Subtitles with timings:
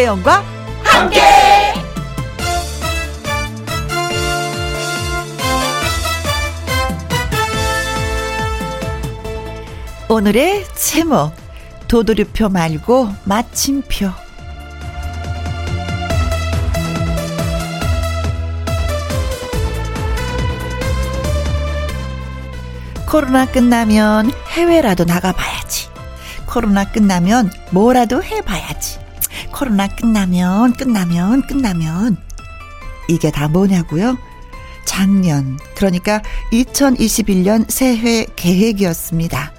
[0.00, 0.42] 김혜영과
[0.82, 1.20] 함께.
[10.08, 11.32] 오늘의 제목
[11.86, 14.10] 도돌이표 말고 마침표
[23.06, 25.88] 코로나 끝나면 해외라도 나가봐야지.
[26.46, 28.99] 코로나 끝나면 뭐라도 해봐야지.
[29.60, 32.16] 코로나 끝나면, 끝나면, 끝나면.
[33.10, 34.16] 이게 다 뭐냐고요?
[34.86, 39.52] 작년, 그러니까 2021년 새해 계획이었습니다.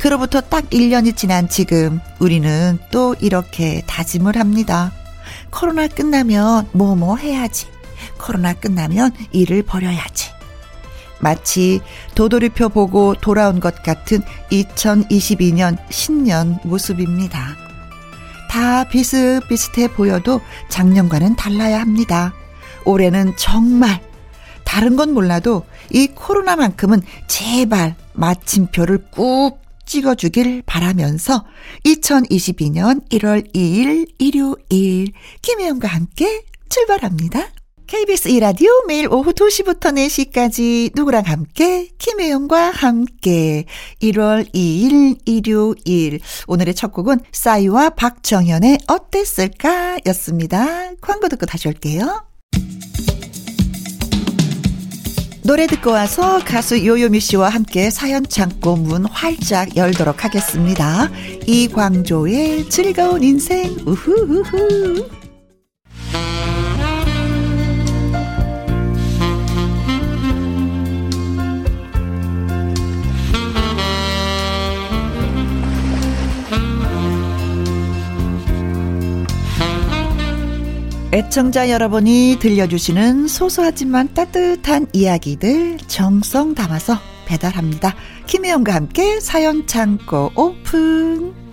[0.00, 4.90] 그로부터 딱 1년이 지난 지금 우리는 또 이렇게 다짐을 합니다.
[5.50, 7.66] 코로나 끝나면 뭐뭐 뭐 해야지.
[8.16, 10.30] 코로나 끝나면 일을 벌여야지.
[11.18, 11.82] 마치
[12.14, 17.69] 도돌이표 보고 돌아온 것 같은 2022년 신년 모습입니다.
[18.50, 22.34] 다 비슷비슷해 보여도 작년과는 달라야 합니다.
[22.84, 24.02] 올해는 정말
[24.64, 31.44] 다른 건 몰라도 이 코로나만큼은 제발 마침표를 꾹 찍어주길 바라면서
[31.84, 37.59] 2022년 1월 2일 일요일 김혜영과 함께 출발합니다.
[37.90, 43.64] KBS 이라디오 매일 오후 2시부터 4시까지 누구랑 함께 김혜영과 함께
[44.00, 50.92] 1월 2일 일요일 오늘의 첫 곡은 싸이와 박정현의 어땠을까 였습니다.
[51.00, 52.24] 광고 듣고 다시 올게요.
[55.42, 61.10] 노래 듣고 와서 가수 요요미 씨와 함께 사연 창고 문 활짝 열도록 하겠습니다.
[61.44, 65.19] 이광조의 즐거운 인생 우후후후
[81.12, 86.94] 애청자 여러분이 들려주시는 소소하지만 따뜻한 이야기들 정성 담아서
[87.26, 87.96] 배달합니다.
[88.26, 91.49] 김혜영과 함께 사연 창고 오픈.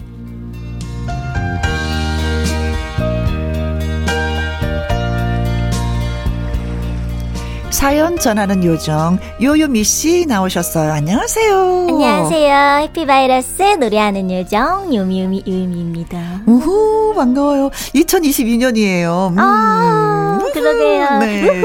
[7.70, 10.92] 사연 전하는 요정 요요미 씨 나오셨어요.
[10.94, 11.88] 안녕하세요.
[11.90, 12.78] 안녕하세요.
[12.84, 16.42] 해피바이러스 노래하는 요정 요미요미 요미입니다.
[16.48, 17.70] 우후 반가워요.
[17.94, 19.32] 2022년이에요.
[19.32, 19.40] 음.
[19.40, 21.20] 아 그러게요.
[21.20, 21.62] 네.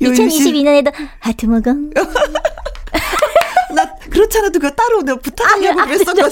[0.00, 1.90] 2022년에도 하트 먹엉.
[3.74, 4.48] 나 그렇잖아.
[4.48, 6.28] 누가 따로 내가 부탁하려고 아, 그랬었거든.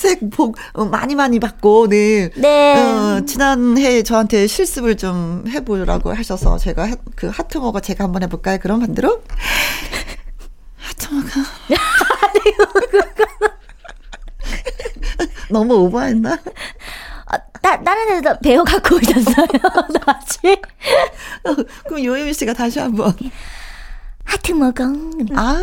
[0.00, 2.30] 새해 복 어, 많이 많이 받고, 네.
[2.34, 2.74] 네.
[2.74, 8.56] 어, 지난해 저한테 실습을 좀 해보라고 하셔서 제가 해, 그 하트머거 제가 한번 해볼까요?
[8.62, 9.22] 그럼 반대로?
[10.80, 11.28] 하트머거.
[15.50, 16.38] 너무 오버했나?
[17.26, 19.46] 아, 따, 다른 데서 배워갖고 오셨어요,
[19.92, 20.62] 나 아직?
[21.44, 21.54] 어,
[21.86, 23.12] 그럼 요예미 씨가 다시 한번.
[24.24, 24.84] 하트 먹어.
[25.34, 25.58] 아우.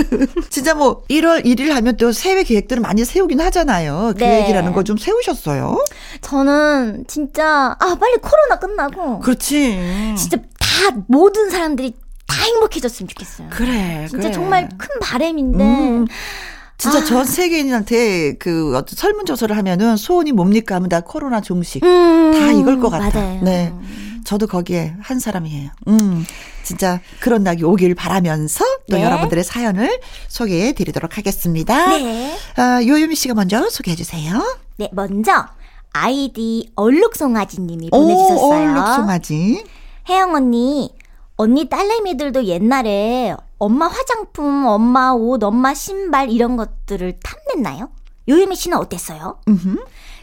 [0.50, 4.14] 진짜 뭐 1월 1일 하면 또 새해 계획들을 많이 세우긴 하잖아요.
[4.16, 4.26] 네.
[4.26, 5.78] 계획이라는 거 좀 세우셨어요?
[6.22, 9.78] 저는 진짜 아 빨리 코로나 끝나고 그렇지.
[10.16, 11.94] 진짜 다 모든 사람들이
[12.26, 13.48] 다 행복해졌으면 좋겠어요.
[13.50, 14.06] 그래.
[14.08, 14.32] 진짜 그래.
[14.32, 16.06] 정말 큰 바램인데 음.
[16.78, 17.04] 진짜 아.
[17.04, 21.84] 전 세계인한테 그 어떤 설문조사를 하면은 소원이 뭡니까 하면 다 코로나 종식.
[21.84, 22.32] 음.
[22.32, 23.20] 다 이걸 것 같아.
[23.20, 23.40] 맞아요.
[23.42, 23.72] 네.
[24.24, 25.70] 저도 거기에 한 사람이에요.
[25.88, 26.24] 음,
[26.62, 29.04] 진짜 그런 날이 오길 바라면서 또 네.
[29.04, 31.88] 여러분들의 사연을 소개해 드리도록 하겠습니다.
[31.98, 32.36] 네.
[32.56, 34.40] 아, 요유미 씨가 먼저 소개해 주세요.
[34.76, 35.46] 네, 먼저
[35.92, 38.70] 아이디 얼룩송아지님이 보내주셨어요.
[38.70, 39.64] 얼룩송아지.
[40.08, 40.94] 혜영 언니,
[41.36, 47.90] 언니 딸내미들도 옛날에 엄마 화장품, 엄마 옷, 엄마 신발 이런 것들을 탐냈나요?
[48.28, 49.38] 요유미 씨는 어땠어요?
[49.48, 49.76] 음흠.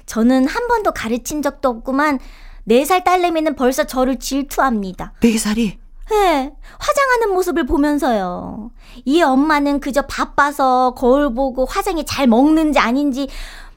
[0.06, 2.20] 저는 한 번도 가르친 적도 없구만
[2.68, 5.14] 4살 딸내미는 벌써 저를 질투합니다.
[5.22, 5.78] 4살이?
[6.10, 8.72] 네, 화장하는 모습을 보면서요.
[9.06, 13.28] 이 엄마는 그저 바빠서 거울 보고 화장이 잘 먹는지 아닌지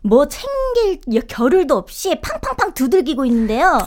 [0.03, 3.79] 뭐 챙길 겨를도 없이 팡팡팡 두들기고 있는데요.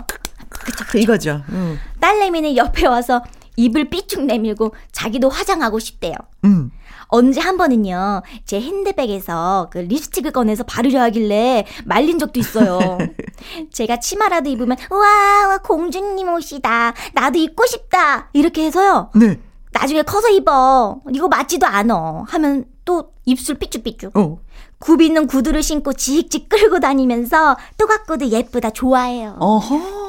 [0.50, 0.98] 그쵸, 그쵸.
[0.98, 1.42] 이거죠.
[1.50, 1.80] 음.
[2.00, 3.24] 딸내미는 옆에 와서
[3.56, 6.14] 입을 삐쭉 내밀고 자기도 화장하고 싶대요.
[6.46, 6.72] 음.
[7.08, 12.98] 언제 한 번은요, 제 핸드백에서 그 립스틱을 꺼내서 바르려 하길래 말린 적도 있어요.
[13.72, 16.94] 제가 치마라도 입으면, 와, 와, 공주님 옷이다.
[17.14, 18.30] 나도 입고 싶다.
[18.34, 19.12] 이렇게 해서요.
[19.16, 19.40] 네.
[19.72, 21.02] 나중에 커서 입어.
[21.12, 22.26] 이거 맞지도 않어.
[22.28, 24.18] 하면 또 입술 삐쭉삐쭉.
[24.18, 24.40] 어.
[24.80, 29.38] 굽 있는 구두를 신고 지익지 끌고 다니면서 또각구도 예쁘다 좋아해요.
[29.40, 30.03] 어허.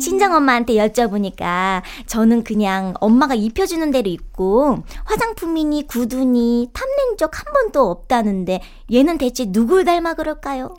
[0.00, 7.90] 친정 엄마한테 여쭤보니까 저는 그냥 엄마가 입혀주는 대로 입고 화장품이니 구두니 탐낸 적 한 번도
[7.90, 8.60] 없다는데
[8.92, 10.76] 얘는 대체 누굴 닮아 그럴까요?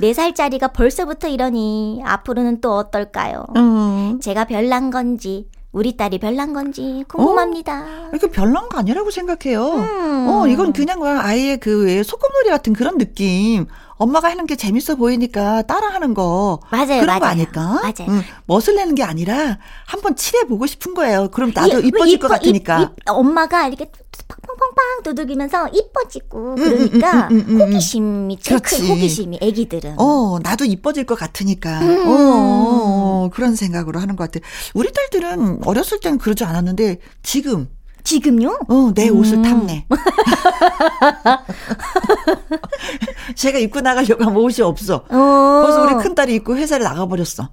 [0.00, 3.46] 4살짜리가 벌써부터 이러니 앞으로는 또 어떨까요?
[3.56, 4.20] 음.
[4.20, 7.80] 제가 별난 건지 우리 딸이 별난 건지 궁금합니다.
[7.80, 8.10] 어?
[8.14, 9.62] 이거 별난 거 아니라고 생각해요.
[9.74, 10.28] 음.
[10.28, 13.66] 어, 이건 그냥 아이의 그 소꿉놀이 같은 그런 느낌.
[13.98, 16.60] 엄마가 하는 게 재밌어 보이니까 따라 하는 거.
[16.70, 17.20] 맞아요, 그런 맞아요.
[17.20, 17.62] 거 아닐까?
[17.82, 18.10] 맞아요.
[18.10, 21.28] 응, 멋을 내는 게 아니라 한번 칠해보고 싶은 거예요.
[21.30, 22.80] 그럼 나도 이- 이뻐질 이뻐- 것 같으니까.
[22.80, 23.90] 이- 이- 엄마가 이렇게
[24.28, 27.60] 팡팡팡팡 두들기면서 이뻐지고 음, 그러니까 음, 음, 음, 음.
[27.62, 28.86] 호기심이 제일 큰.
[28.88, 29.94] 호기심이 애기들은.
[29.98, 31.80] 어, 나도 이뻐질 것 같으니까.
[31.80, 32.06] 음.
[32.08, 34.44] 어, 어, 어, 그런 생각으로 하는 것 같아.
[34.74, 37.68] 우리 딸들은 어렸을 때는 그러지 않았는데 지금
[38.06, 38.58] 지금요?
[38.68, 39.42] 어, 내 옷을 음.
[39.42, 39.84] 탐내.
[43.34, 45.04] 제가 입고 나가려고 하면 옷이 없어.
[45.10, 45.62] 어.
[45.64, 47.48] 벌써 우리 큰딸이 입고 회사를 나가버렸어.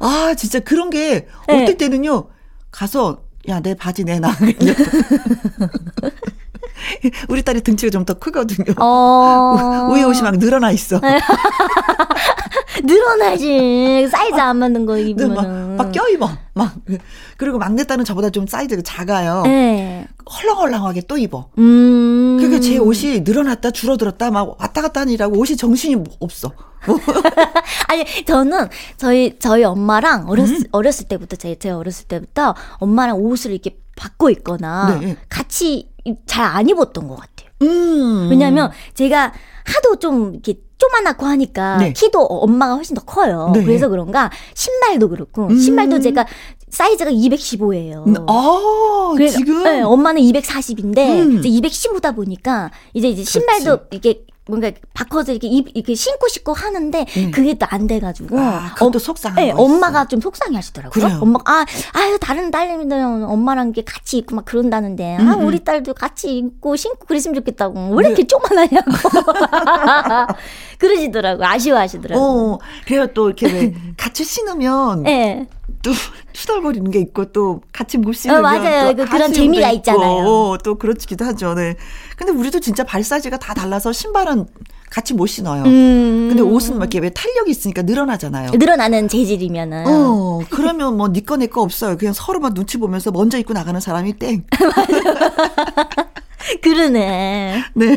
[0.00, 1.62] 아, 진짜 그런 게 네.
[1.62, 2.28] 어떨 때는요,
[2.70, 3.18] 가서,
[3.48, 4.30] 야, 내 바지 내놔.
[7.28, 8.72] 우리 딸이 등치가 좀 더 크거든요.
[8.78, 9.90] 어.
[9.92, 10.98] 위에 옷이 막 늘어나 있어.
[12.84, 14.08] 늘어나지.
[14.10, 15.76] 사이즈 안 맞는 거 근데 막, 입으면은.
[15.76, 16.28] 막 껴입어.
[16.54, 16.74] 막.
[17.36, 19.42] 그리고 막내딸은 저보다 좀 사이즈가 작아요.
[19.44, 20.06] 네.
[20.30, 21.50] 헐렁헐렁하게 또 입어.
[21.58, 22.36] 음.
[22.38, 26.52] 그러니까 제 옷이 늘어났다 줄어들었다 막 왔다 갔다 하느라고 옷이 정신이 없어.
[27.88, 30.62] 아니 저는 저희 저희 엄마랑 어렸 음.
[30.72, 35.16] 어렸을 때부터 제 제가 어렸을 때부터 엄마랑 옷을 이렇게 바꿔 입거나 네.
[35.28, 35.90] 같이
[36.26, 37.50] 잘 안 입었던 것 같아요.
[37.62, 38.28] 음.
[38.30, 39.32] 왜냐하면 제가
[39.64, 41.92] 하도 좀 이렇게 조만하고 하니까 네.
[41.92, 43.50] 키도 엄마가 훨씬 더 커요.
[43.54, 43.64] 네.
[43.64, 45.58] 그래서 그런가 신발도 그렇고 음.
[45.58, 46.26] 신발도 제가
[46.68, 48.06] 사이즈가 215예요.
[48.06, 49.62] 음, 아, 그래서 지금.
[49.62, 51.44] 네, 엄마는 240인데 음.
[51.44, 57.04] 이제 215다 보니까 이제 이제 신발도 이렇게 뭔가 바꿔서 이렇게 입 이렇게 신고 신고 하는데
[57.16, 57.30] 음.
[57.32, 59.50] 그게 또 안 돼가지고 아, 그것도 속상한 네.
[59.50, 60.92] 엄마가 좀 속상해 하시더라고요.
[61.04, 61.18] 그래요.
[61.20, 65.46] 엄마가 아 아유 다른 딸내미들 엄마랑 이렇게 같이 입고 막 그런다는데 아 음, 음.
[65.46, 68.90] 우리 딸도 같이 입고 신고 그랬으면 좋겠다고 왜 이렇게 쪼만하냐고
[70.78, 72.20] 그러시더라고 요 아쉬워하시더라고.
[72.20, 73.06] 요 어, 그래요.
[73.08, 75.46] 또 이렇게 왜 같이 신으면 네.
[75.82, 75.90] 또
[76.36, 78.90] 투덜거리는 게 있고 또 같이 못 신으면 어, 맞아요.
[78.94, 80.24] 또 그- 그런 재미가 있고, 있잖아요.
[80.26, 81.54] 어, 또 그렇기도 하죠.
[81.54, 81.76] 네.
[82.16, 84.46] 근데 우리도 진짜 발 사이즈가 다 달라서 신발은
[84.90, 85.62] 같이 못 신어요.
[85.64, 86.26] 음.
[86.28, 88.50] 근데 옷은 막 이렇게 왜 탄력이 있으니까 늘어나잖아요.
[88.54, 91.96] 늘어나는 재질이면은 어, 그러면 뭐니거내거 없어요.
[91.96, 94.44] 그냥 서로만 눈치 보면서 먼저 입고 나가는 사람이 땡.
[96.62, 97.60] 그러네.
[97.74, 97.96] 네.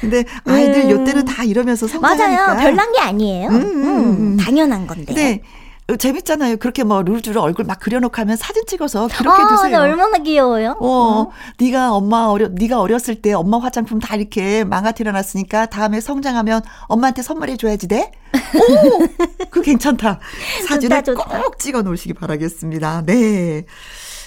[0.00, 0.90] 근데 아이들 음.
[0.90, 2.46] 요때는 다 이러면서 성장하니까.
[2.54, 2.60] 맞아요.
[2.62, 3.48] 별난 게 아니에요.
[3.48, 4.36] 음, 음, 음, 음.
[4.36, 5.40] 당연한 건데.
[5.42, 5.63] 어,
[5.98, 6.56] 재밌잖아요.
[6.56, 9.70] 그렇게 뭐 룰주를 얼굴 막 그려놓고 하면 사진 찍어서 그렇게 아, 두세요.
[9.70, 10.76] 네, 얼마나 귀여워요.
[10.80, 16.62] 어, 네가 엄마 어려, 네가 어렸을 때 엄마 화장품 다 이렇게 망가뜨려 놨으니까 다음에 성장하면
[16.86, 18.10] 엄마한테 선물해 줘야지 돼.
[18.32, 19.06] 오,
[19.50, 20.20] 그 괜찮다.
[20.68, 21.42] 사진을 좋다, 좋다.
[21.42, 23.02] 꼭 찍어 놓으시기 바라겠습니다.
[23.04, 23.66] 네.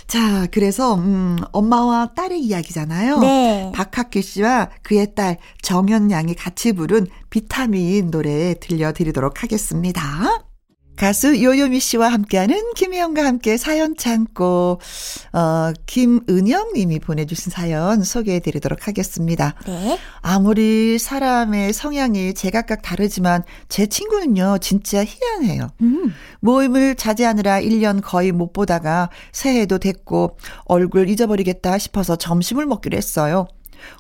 [0.06, 3.20] 자, 그래서 음, 엄마와 딸의 이야기잖아요.
[3.20, 3.72] 네.
[3.74, 10.47] 박학규 씨와 그의 딸 정연 양이 같이 부른 비타민 노래 들려드리도록 하겠습니다.
[10.98, 14.82] 가수 요요미 씨와 함께하는 김혜영과 함께 사연 창고,
[15.32, 19.54] 어, 김은영 님이 보내주신 사연 소개해 드리도록 하겠습니다.
[19.68, 20.00] 네.
[20.22, 25.70] 아무리 사람의 성향이 제각각 다르지만 제 친구는요, 진짜 희한해요.
[25.82, 26.14] 음.
[26.40, 33.48] 모임을 자제하느라 1년 거의 못 보다가 새해도 됐고 얼굴 잊어버리겠다 싶어서 점심을 먹기로 했어요.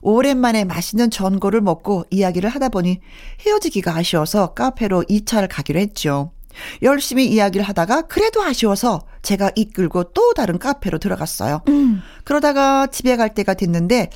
[0.02, 3.00] 오랜만에 맛있는 전골을 먹고 이야기를 하다 보니
[3.46, 6.32] 헤어지기가 아쉬워서 카페로 2차를 가기로 했죠.
[6.82, 11.62] 열심히 이야기를 하다가 그래도 아쉬워서 제가 이끌고 또 다른 카페로 들어갔어요.
[11.68, 12.02] 음.
[12.24, 14.10] 그러다가 집에 갈 때가 됐는데,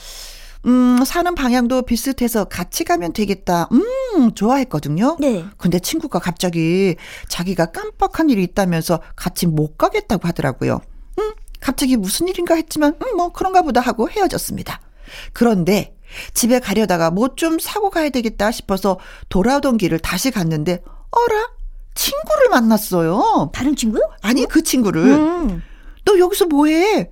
[0.65, 3.67] 음, 사는 방향도 비슷해서 같이 가면 되겠다.
[3.71, 5.17] 음, 좋아했거든요.
[5.19, 5.43] 네.
[5.57, 6.95] 근데 친구가 갑자기
[7.29, 10.79] 자기가 깜빡한 일이 있다면서 같이 못 가겠다고 하더라고요.
[11.19, 14.81] 음, 갑자기 무슨 일인가 했지만, 음, 뭐 그런가 보다 하고 헤어졌습니다.
[15.33, 15.95] 그런데
[16.33, 21.49] 집에 가려다가 뭐 좀 사고 가야 되겠다 싶어서 돌아오던 길을 다시 갔는데, 어라?
[21.95, 23.51] 친구를 만났어요.
[23.53, 24.01] 다른 친구요?
[24.21, 25.05] 아니, 그 친구를.
[25.05, 25.61] 음.
[26.05, 27.09] 너 여기서 뭐 해?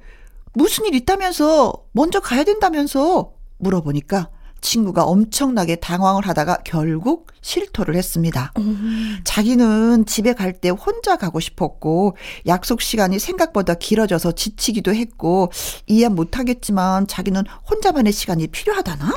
[0.54, 1.74] 무슨 일 있다면서?
[1.92, 3.32] 먼저 가야 된다면서?
[3.58, 4.30] 물어보니까
[4.62, 8.52] 친구가 엄청나게 당황을 하다가 결국 실토를 했습니다.
[8.58, 9.20] 음.
[9.24, 12.18] 자기는 집에 갈 때 혼자 가고 싶었고
[12.48, 15.50] 약속 시간이 생각보다 길어져서 지치기도 했고
[15.88, 19.14] 이해 못하겠지만 자기는 혼자만의 시간이 필요하다나?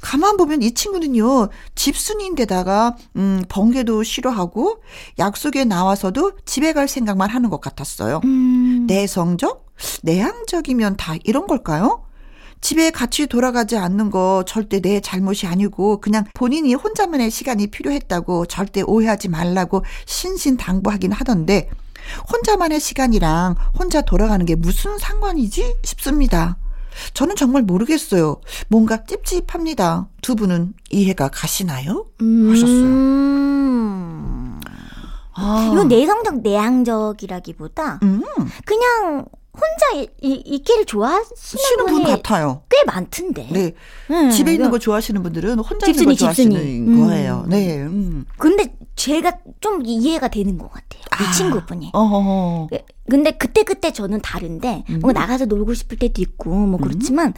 [0.00, 4.82] 가만 보면 이 친구는요, 집순이인데다가, 음, 번개도 싫어하고,
[5.18, 8.20] 약속에 나와서도 집에 갈 생각만 하는 것 같았어요.
[8.24, 8.86] 음.
[8.86, 9.66] 내성적?
[10.02, 12.02] 내향적이면 다 이런 걸까요?
[12.60, 18.82] 집에 같이 돌아가지 않는 거 절대 내 잘못이 아니고 그냥 본인이 혼자만의 시간이 필요했다고 절대
[18.82, 21.70] 오해하지 말라고 신신당부하긴 하던데
[22.32, 26.56] 혼자만의 시간이랑 혼자 돌아가는 게 무슨 상관이지 싶습니다.
[27.14, 28.40] 저는 정말 모르겠어요.
[28.68, 30.08] 뭔가 찝찝합니다.
[30.22, 32.06] 두 분은 이해가 가시나요?
[32.20, 32.50] 음.
[32.50, 32.88] 하셨어요.
[35.34, 35.70] 아.
[35.72, 38.22] 이건 내성적 내향적이라기보다 음,
[38.64, 42.62] 그냥 혼자 이, 이, 있기를 좋아하시는 분 같아요.
[42.68, 43.48] 꽤 많던데.
[43.52, 43.74] 네.
[44.10, 46.78] 음, 집에 있는 거 좋아하시는 분들은 혼자 있는 거 집순이, 좋아하시는 집순이.
[46.80, 47.06] 음.
[47.06, 47.44] 거예요.
[47.48, 47.82] 네.
[47.82, 48.24] 음.
[48.36, 51.02] 근데 제가 좀 이해가 되는 것 같아요.
[51.20, 51.32] 이 아.
[51.32, 51.90] 친구분이.
[51.94, 52.68] 어허허.
[52.72, 54.98] 예, 근데 그때 그때 저는 다른데 음.
[55.00, 57.32] 뭔가 나가서 놀고 싶을 때도 있고 뭐 그렇지만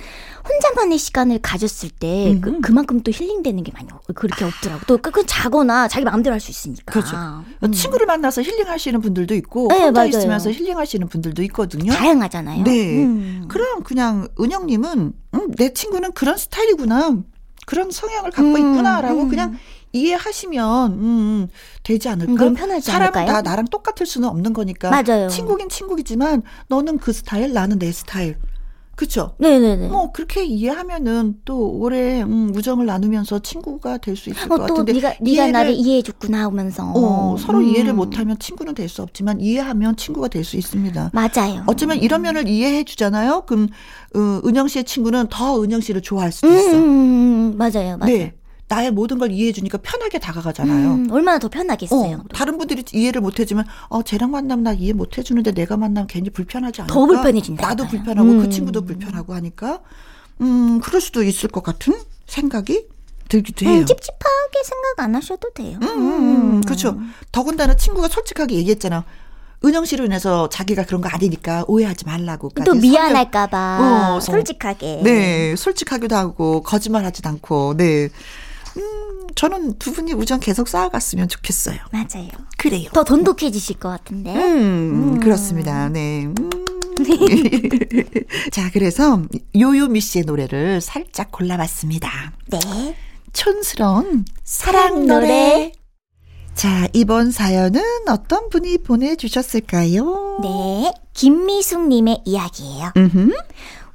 [0.49, 2.61] 혼자만의 시간을 가졌을 때 그, 음.
[2.62, 4.81] 그만큼 또 힐링되는 게 많이 없- 그렇게 없더라고.
[4.87, 6.90] 또 그, 그 자거나 자기 마음대로 할 수 있으니까.
[6.93, 7.17] 그렇죠.
[7.62, 7.73] 음.
[7.73, 10.09] 친구를 만나서 힐링하시는 분들도 있고 네, 혼자 맞아요.
[10.09, 11.93] 있으면서 힐링하시는 분들도 있거든요.
[11.93, 12.64] 다양하잖아요.
[12.64, 13.05] 네.
[13.05, 13.45] 음.
[13.49, 17.19] 그럼 그냥 은영님은 음, 내 친구는 그런 스타일이구나.
[17.67, 19.29] 그런 성향을 갖고 음, 있구나라고 음.
[19.29, 19.59] 그냥
[19.92, 21.49] 이해하시면 음, 음,
[21.82, 22.32] 되지 않을까?
[22.32, 23.26] 음, 그럼 편하지 사람은 않을까요?
[23.26, 24.90] 다 나랑 똑같을 수는 없는 거니까.
[24.90, 25.28] 맞아요.
[25.28, 28.37] 친구긴 친구이지만 너는 그 스타일, 나는 내 스타일.
[28.97, 29.35] 그쵸?
[29.38, 29.88] 네네네.
[29.88, 34.75] 뭐 그렇게 이해하면은 또 오래 음, 우정을 나누면서 친구가 될 수 있을 것 어, 또
[34.75, 37.64] 같은데 네가 네가 나를 이해해줬구나 하면서 어, 서로 음.
[37.64, 41.12] 이해를 못하면 친구는 될 수 없지만 이해하면 친구가 될 수 있습니다.
[41.14, 41.64] 맞아요.
[41.66, 43.44] 어쩌면 이런 면을 이해해 주잖아요.
[43.47, 43.68] 그럼
[44.14, 46.76] 어, 은영 씨의 친구는 더 은영 씨를 좋아할 수도 음, 있어.
[46.76, 48.04] 음, 음, 맞아요, 맞아요.
[48.04, 48.35] 네.
[48.71, 50.91] 나의 모든 걸 이해해 주니까 편하게 다가가잖아요.
[50.93, 52.17] 음, 얼마나 더 편하겠어요.
[52.19, 56.07] 어, 다른 분들이 이해를 못 해주면 어 쟤랑 만나면 나 이해 못 해주는데 내가 만나면
[56.07, 56.95] 괜히 불편하지 않을까?
[56.95, 57.89] 더 불편해진다, 나도.
[57.89, 58.50] 불편하고 그 음.
[58.50, 59.81] 친구도 불편하고 하니까
[60.41, 61.95] 음 그럴 수도 있을 것 같은
[62.27, 62.87] 생각이
[63.29, 63.81] 들기도 해요.
[63.81, 65.77] 음, 찝찝하게 생각 안 하셔도 돼요.
[65.83, 66.97] 음, 음, 그렇죠.
[67.33, 69.05] 더군다나 친구가 솔직하게 얘기했잖아.
[69.65, 72.65] 은영 씨로 인해서 자기가 그런 거 아니니까 오해하지 말라고까지.
[72.65, 75.00] 또 설명- 미안할까봐 어, 솔직하게.
[75.03, 77.77] 네, 솔직하기도 하고 거짓말하지도 않고.
[77.77, 78.09] 네.
[78.77, 81.79] 음, 저는 두 분이 우정 계속 쌓아갔으면 좋겠어요.
[81.93, 82.29] 맞아요.
[82.57, 82.91] 그래요.
[82.93, 84.35] 더 돈독해지실 것 같은데.
[84.35, 85.89] 음, 그렇습니다.
[85.89, 86.25] 네.
[86.27, 86.35] 음.
[88.53, 89.23] 자, 그래서
[89.59, 92.33] 요요미 씨의 노래를 살짝 골라봤습니다.
[92.49, 92.97] 네.
[93.33, 95.73] 촌스러운 사랑 노래.
[96.55, 100.41] 자, 이번 사연은 어떤 분이 보내주셨을까요?
[100.43, 100.93] 네.
[101.15, 102.93] 김미숙님의 이야기예요.
[102.97, 103.33] 음흠.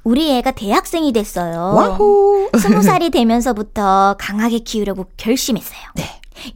[0.06, 1.74] 우리 애가 대학생이 됐어요.
[1.74, 2.50] 와호.
[2.60, 5.80] 스무 살이 되면서부터 강하게 키우려고 결심했어요.
[5.96, 6.04] 네.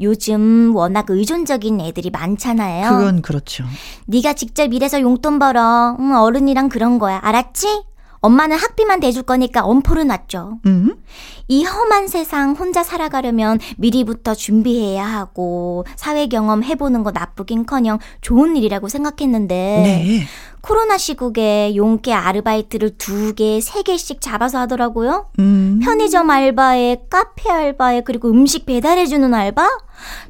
[0.01, 2.89] 요즘 워낙 의존적인 애들이 많잖아요.
[2.91, 3.65] 그건 그렇죠.
[4.07, 5.97] 네가 직접 일해서 용돈 벌어.
[5.99, 7.19] 응, 어른이랑 그런 거야.
[7.25, 7.83] 알았지?
[8.21, 10.59] 엄마는 학비만 대줄 거니까 엄포를 놨죠.
[10.67, 10.95] 음.
[11.49, 18.89] 이 험한 세상 혼자 살아가려면 미리부터 준비해야 하고 사회 경험 해보는 거 나쁘긴커녕 좋은 일이라고
[18.89, 20.27] 생각했는데 네.
[20.63, 25.27] 코로나 시국에 용케 아르바이트를 두 개, 세 개씩 잡아서 하더라고요.
[25.39, 25.81] 음.
[25.83, 29.69] 편의점 알바에 카페 알바에 그리고 음식 배달해주는 알바?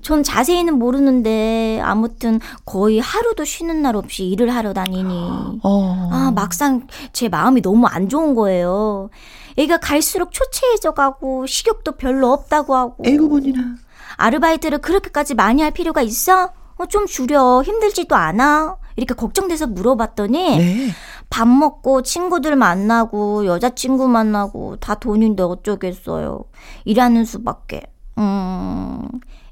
[0.02, 6.08] 전 자세히는 모르는데 아무튼 거의 하루도 쉬는 날 없이 일을 하러 다니니 어.
[6.12, 9.10] 아 막상 제 마음이 너무 안 좋은 거예요.
[9.56, 13.76] 애가 갈수록 초췌해져 가고 식욕도 별로 없다고 하고 애구머니나.
[14.16, 16.52] 아르바이트를 그렇게까지 많이 할 필요가 있어?
[16.76, 18.76] 어, 좀 줄여 힘들지도 않아?
[18.96, 20.90] 이렇게 걱정돼서 물어봤더니 네.
[21.30, 26.44] 밥 먹고 친구들 만나고 여자친구 만나고 다 돈인데 어쩌겠어요.
[26.84, 27.82] 일하는 수밖에.
[28.18, 29.06] 음.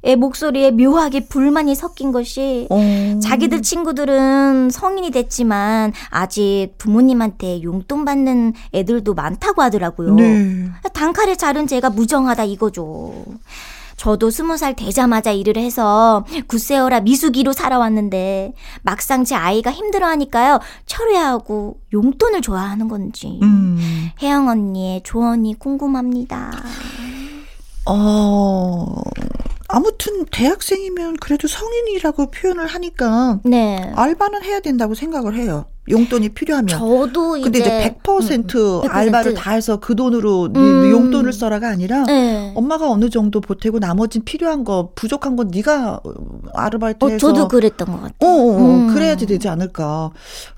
[0.05, 3.19] 애 목소리에 묘하게 불만이 섞인 것이 어.
[3.21, 10.15] 자기들 친구들은 성인이 됐지만 아직 부모님한테 용돈 받는 애들도 많다고 하더라고요.
[10.15, 10.71] 네.
[10.93, 13.13] 단칼에 자른 제가 무정하다 이거죠.
[13.99, 22.41] 저도 스무 살 되자마자 일을 해서 굳세어라 미숙이로 살아왔는데 막상 제 아이가 힘들어하니까요 철회하고 용돈을
[22.41, 24.11] 좋아하는 건지 음.
[24.23, 26.53] 혜영 언니의 조언이 궁금합니다.
[27.87, 29.03] 어.
[29.69, 33.93] 아무튼 대학생이면 그래도 성인이라고 표현을 하니까 네.
[33.95, 35.67] 알바는 해야 된다고 생각을 해요.
[35.91, 36.69] 용돈이 필요하면.
[36.79, 38.89] 저도 이제 근데 이제 100% 100%.
[38.89, 40.91] 알바를 다 해서 그 돈으로 네 음.
[40.91, 42.53] 용돈을 써라가 아니라 네.
[42.55, 46.01] 엄마가 어느 정도 보태고 나머진 필요한 거 부족한 건 네가
[46.55, 48.13] 아르바이트해서 어, 저도 그랬던 것 같아요.
[48.21, 48.95] 어, 어, 어, 음.
[48.95, 50.11] 그래야지 되지 않을까.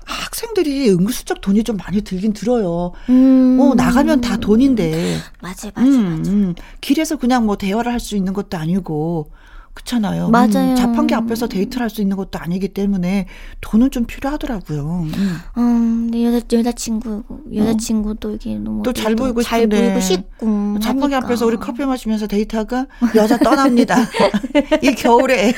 [0.05, 2.91] 학생들이 은근슬쩍 돈이 좀 많이 들긴 들어요.
[3.09, 3.57] 음.
[3.59, 5.17] 어, 나가면 다 돈인데.
[5.41, 6.21] 맞아요, 맞아요, 음, 맞아요.
[6.27, 6.55] 음.
[6.81, 9.29] 길에서 그냥 뭐 대화를 할 수 있는 것도 아니고.
[9.73, 10.29] 그렇잖아요.
[10.29, 10.71] 맞아요.
[10.71, 13.27] 음, 자판기 앞에서 데이트를 할 수 있는 것도 아니기 때문에
[13.61, 15.07] 돈은 좀 필요하더라고요.
[15.13, 15.37] 음.
[15.57, 17.23] 음, 근데 여자 여자친구
[17.55, 19.67] 여자친구도 이게 너무 또 잘 보이고 잘.
[19.67, 21.17] 보이고 싶고 자판기 하니까.
[21.27, 23.95] 앞에서 우리 커피 마시면서 데이트하자 여자 떠납니다.
[24.83, 25.53] 이 겨울에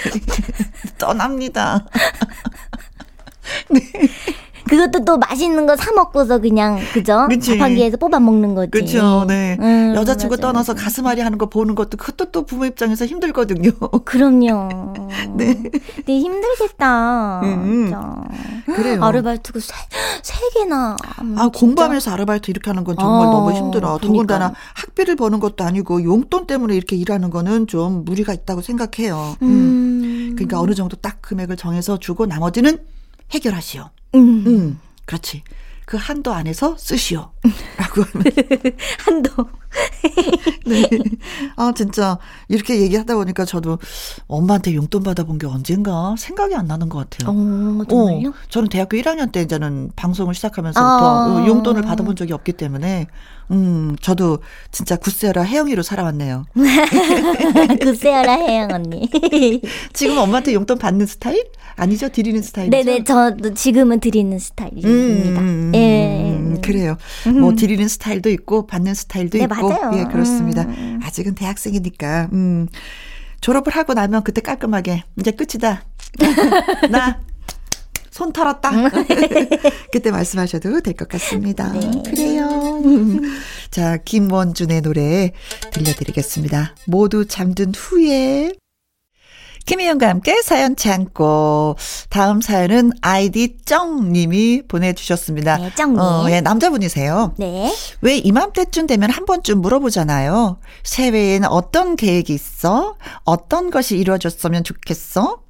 [0.97, 1.85] 떠납니다.
[4.69, 7.27] 그것도 또 맛있는 거 사 먹고서 그냥 그죠?
[7.29, 7.51] 그치.
[7.57, 8.71] 자판기에서 뽑아 먹는 거지.
[8.71, 9.25] 그렇죠.
[9.27, 9.57] 네.
[9.59, 10.41] 음, 여자친구 맞아요.
[10.53, 13.71] 떠나서 가슴앓이 하는 거 보는 것도 그것도 또 부모 입장에서 힘들거든요.
[14.05, 14.93] 그럼요.
[15.35, 15.53] 네.
[15.95, 17.41] 근데 힘들겠다.
[17.43, 17.85] 음.
[17.87, 18.23] 진짜.
[18.75, 19.03] 그래요.
[19.03, 19.73] 아르바이트가 세,
[20.21, 20.95] 세 개나.
[21.21, 21.59] 음, 아, 진짜.
[21.59, 23.97] 공부하면서 아르바이트 이렇게 하는 건 정말 어, 너무 힘들어.
[23.97, 24.07] 그러니까.
[24.07, 29.35] 더군다나 학비를 버는 것도 아니고 용돈 때문에 이렇게 일하는 거는 좀 무리가 있다고 생각해요.
[29.41, 29.47] 음.
[29.47, 30.31] 음.
[30.35, 32.77] 그러니까 어느 정도 딱 금액을 정해서 주고 나머지는
[33.31, 33.89] 해결하시오.
[34.15, 34.43] 음.
[34.47, 35.43] 음, 그렇지.
[35.85, 37.32] 그 한도 안에서 쓰시오.
[37.77, 38.23] 라고 하면.
[39.05, 39.47] 한도.
[40.65, 40.83] 네.
[41.55, 43.79] 아, 진짜, 이렇게 얘기하다 보니까 저도
[44.27, 47.31] 엄마한테 용돈 받아본 게 언젠가 생각이 안 나는 것 같아요.
[47.31, 48.29] 어, 정말요?
[48.29, 51.41] 어, 저는 대학교 1학년 때 이제는 방송을 시작하면서부터 아.
[51.43, 53.07] 어, 용돈을 받아본 적이 없기 때문에,
[53.51, 54.39] 음, 저도
[54.71, 56.45] 진짜 굳세어라 혜영이로 살아왔네요.
[57.81, 59.09] 글쎄요라 혜영 언니.
[59.91, 61.43] 지금 엄마한테 용돈 받는 스타일?
[61.75, 62.09] 아니죠?
[62.09, 62.77] 드리는 스타일이죠?
[62.77, 64.87] 네네, 저도 지금은 드리는 스타일입니다.
[64.87, 66.35] 음, 음, 예.
[66.37, 66.95] 음, 그래요.
[67.41, 69.91] 뭐 드리는 스타일도 있고 받는 스타일도 네, 있고 맞아요.
[69.99, 70.63] 예 그렇습니다.
[70.63, 70.99] 음.
[71.03, 72.67] 아직은 대학생이니까 음,
[73.41, 75.83] 졸업을 하고 나면 그때 깔끔하게 이제 끝이다.
[76.91, 77.19] 나
[78.13, 78.69] 손 털었다.
[79.91, 81.71] 그때 말씀하셔도 될 것 같습니다.
[81.71, 82.03] 네.
[82.05, 82.79] 그래요.
[82.85, 83.19] 음.
[83.71, 85.31] 자, 김원준의 노래
[85.71, 86.75] 들려드리겠습니다.
[86.85, 88.53] 모두 잠든 후에.
[89.65, 91.75] 김희영과 함께 사연 참고
[92.09, 95.57] 다음 사연은 아이디 쩡님이 보내주셨습니다.
[95.57, 95.99] 네, 쩡님.
[95.99, 97.33] 어, 예, 남자분이세요.
[97.37, 97.73] 네.
[98.01, 100.57] 왜 이맘때쯤 되면 한 번쯤 물어보잖아요.
[100.83, 102.95] 새해에는 어떤 계획이 있어?
[103.23, 105.42] 어떤 것이 이루어졌으면 좋겠어?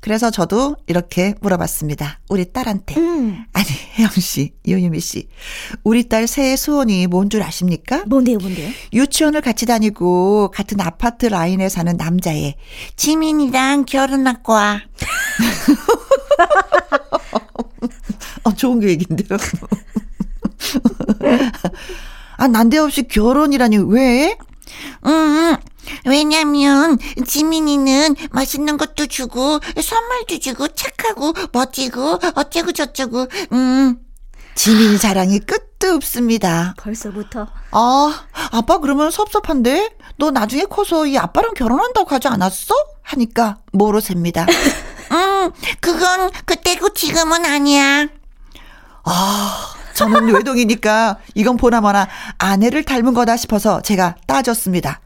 [0.00, 2.20] 그래서 저도 이렇게 물어봤습니다.
[2.28, 2.94] 우리 딸한테.
[3.00, 3.44] 음.
[3.52, 3.66] 아니,
[3.98, 5.28] 혜영 씨, 요유미 씨.
[5.82, 8.04] 우리 딸 새해 소원이 뭔 줄 아십니까?
[8.06, 8.70] 뭔데요, 뭔데요?
[8.92, 12.54] 유치원을 같이 다니고 같은 아파트 라인에 사는 남자애
[12.96, 14.80] 지민이랑 결혼할 거야.
[18.44, 19.38] 어, 좋은 계획인데요.
[22.36, 24.36] 아, 난데없이 결혼이라니 왜?
[25.06, 25.56] 음,
[26.06, 33.98] 왜냐면 지민이는 맛있는 것도 주고 선물도 주고 착하고 멋지고 어쩌고 저쩌고 음.
[34.54, 36.74] 지민이 자랑이 끝도 없습니다.
[36.78, 37.46] 벌써부터.
[37.70, 39.96] 아, 아빠 그러면 섭섭한데?
[40.16, 42.74] 너 나중에 커서 이 아빠랑 결혼한다고 하지 않았어?
[43.02, 44.46] 하니까 뭐로 셉니다.
[45.12, 48.08] 음, 그건 그때고 지금은 아니야.
[49.04, 55.00] 아, 저는 외동이니까 이건 보나마나 아내를 닮은 거다 싶어서 제가 따졌습니다.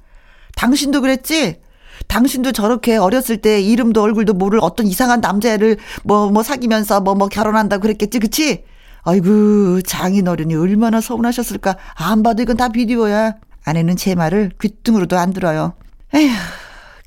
[0.57, 1.61] 당신도 그랬지?
[2.09, 7.29] 당신도 저렇게 어렸을 때 이름도 얼굴도 모를 어떤 이상한 남자애를 뭐, 뭐 사귀면서 뭐, 뭐
[7.29, 8.65] 결혼한다고 그랬겠지, 그치?
[9.05, 11.77] 아이고, 장인 어른이 얼마나 서운하셨을까.
[11.95, 13.35] 안 봐도 이건 다 비디오야.
[13.65, 15.75] 아내는 제 말을 귀등으로도 안 들어요.
[16.15, 16.31] 에휴,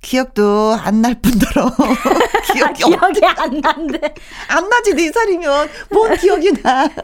[0.01, 1.71] 기억도 안 날 뿐더러.
[2.53, 4.13] 기억이 없- 기억이 안 난대.
[4.47, 5.69] 안 나지, 네 살이면.
[5.91, 6.87] 뭔 기억이 나.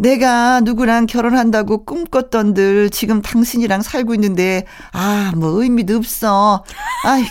[0.00, 6.64] 내가 누구랑 결혼한다고 꿈꿨던들 지금 당신이랑 살고 있는데, 아, 뭐 의미도 없어.
[7.04, 7.28] 아이고.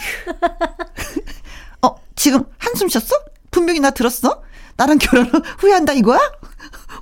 [1.81, 3.15] 어, 지금 한숨 쉬었어?
[3.49, 4.43] 분명히 나 들었어?
[4.77, 5.25] 나랑 결혼
[5.57, 6.19] 후회한다 이거야?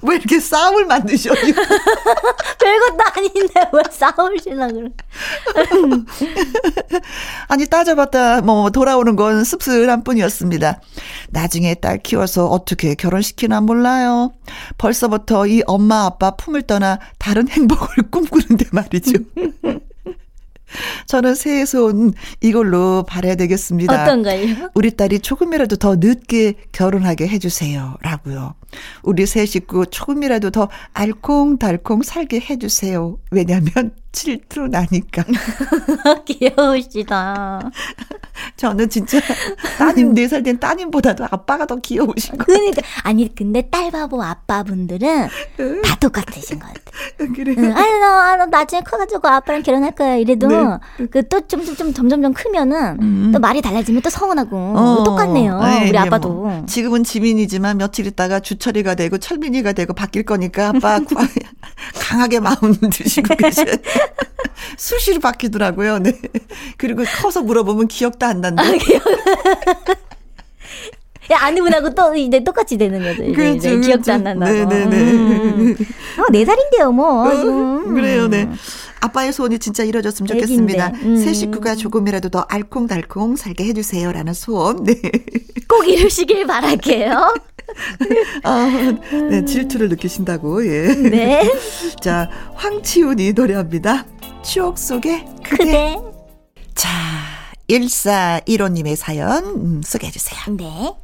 [0.01, 1.33] 왜 이렇게 싸움을 만드셔?
[1.33, 4.89] 별것도 아닌데 왜 싸우시나 그래.
[7.47, 10.79] 아니 따져봤다 뭐 돌아오는 건 씁쓸한 뿐이었습니다.
[11.29, 14.33] 나중에 딸 키워서 어떻게 결혼시키나 몰라요.
[14.77, 19.13] 벌써부터 이 엄마 아빠 품을 떠나 다른 행복을 꿈꾸는데 말이죠.
[21.06, 24.03] 저는 새해 소원 이걸로 바라야 되겠습니다.
[24.03, 24.69] 어떤 걸요?
[24.73, 27.95] 우리 딸이 조금이라도 더 늦게 결혼하게 해주세요.
[28.01, 28.56] 라고요.
[29.03, 33.17] 우리 세 식구 조금이라도 더 알콩달콩 살게 해주세요.
[33.32, 35.23] 왜냐면 질투 나니까.
[36.25, 37.69] 귀여우시다.
[38.56, 39.19] 저는 진짜
[39.77, 45.27] 따님 4살 된 따님보다도 아빠가 더 귀여우신 거 그러니까 아니 근데 딸 바보 아빠분들은
[45.84, 46.82] 다 똑같으신 것 같아.
[47.36, 47.56] 그래요.
[47.58, 51.06] 응, 아니 나, 아, 나 나중에 커가지고 아빠랑 결혼할 거야 이래도 네.
[51.12, 53.32] 그또좀좀 점점점 크면은 음.
[53.34, 55.03] 또 말이 달라지면 또 서운하고 어.
[55.03, 56.30] 똑같네요 네, 우리 이게 아빠도.
[56.30, 61.27] 뭐 지금은 지민이지만 며칠 있다가 주철이가 되고 철민이가 되고 바뀔 거니까 아빠 과-
[61.99, 63.75] 강하게 마음 드시고 계셔요.
[64.78, 66.00] 수시로 바뀌더라고요.
[66.00, 66.20] 네.
[66.78, 68.63] 그리고 커서 물어보면 기억도 안 난다.
[71.30, 73.24] 야, 아내분하고 또 이제 똑같이 되는 거죠.
[73.24, 74.12] 이제, 그렇죠, 이제 기억도 그렇죠.
[74.13, 74.52] 안 난다고.
[74.54, 75.12] 네네네.
[75.12, 75.76] 음.
[76.20, 77.30] 어, 네 살인데요, 뭐.
[77.30, 77.93] 음.
[77.93, 78.50] 그래요, 네.
[79.02, 80.91] 아빠의 소원이 진짜 이루어졌으면 좋겠습니다.
[81.04, 81.17] 음.
[81.17, 84.84] 새 식구가 조금이라도 더 알콩달콩 살게 해주세요라는 소원.
[84.86, 85.00] 네.
[85.67, 87.36] 꼭 이루시길 바랄게요.
[88.43, 88.95] 아,
[89.30, 90.93] 네, 질투를 느끼신다고, 예.
[90.93, 91.51] 네.
[92.01, 94.06] 자, 황치훈이 노래합니다.
[94.43, 95.65] 추억 속에 그대.
[95.65, 95.97] 그대.
[96.75, 96.89] 자,
[97.69, 100.39] 1415님의 사연 음, 소개해 주세요.
[100.56, 100.95] 네.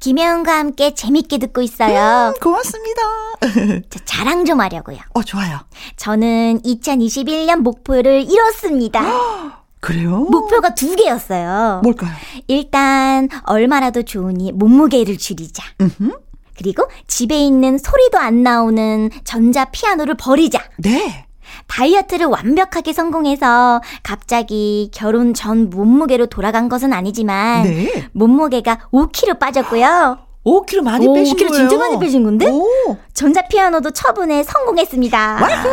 [0.00, 2.34] 김혜영과 함께 재밌게 듣고 있어요.
[2.34, 3.02] 음, 고맙습니다.
[3.88, 4.98] 자, 자랑 좀 하려고요.
[5.14, 5.60] 어, 좋아요.
[5.96, 9.00] 저는 2021년 목표를 이뤘습니다.
[9.80, 10.26] 그래요?
[10.30, 11.80] 목표가 두 개였어요.
[11.82, 12.10] 뭘까요?
[12.46, 15.64] 일단 얼마라도 좋으니 몸무게를 줄이자.
[15.80, 16.12] 음흠.
[16.58, 20.60] 그리고 집에 있는 소리도 안 나오는 전자 피아노를 버리자.
[20.76, 21.26] 네.
[21.66, 28.08] 다이어트를 완벽하게 성공해서 갑자기 결혼 전 몸무게로 돌아간 것은 아니지만 네.
[28.12, 30.18] 몸무게가 5kg 빠졌고요.
[30.44, 31.68] 5kg 많이 오, 빼신 5kg 거예요.
[31.68, 32.46] 진짜 많이 빼신 건데?
[32.50, 32.66] 오.
[33.14, 35.38] 전자 피아노도 처분에 성공했습니다.
[35.40, 35.68] 와후.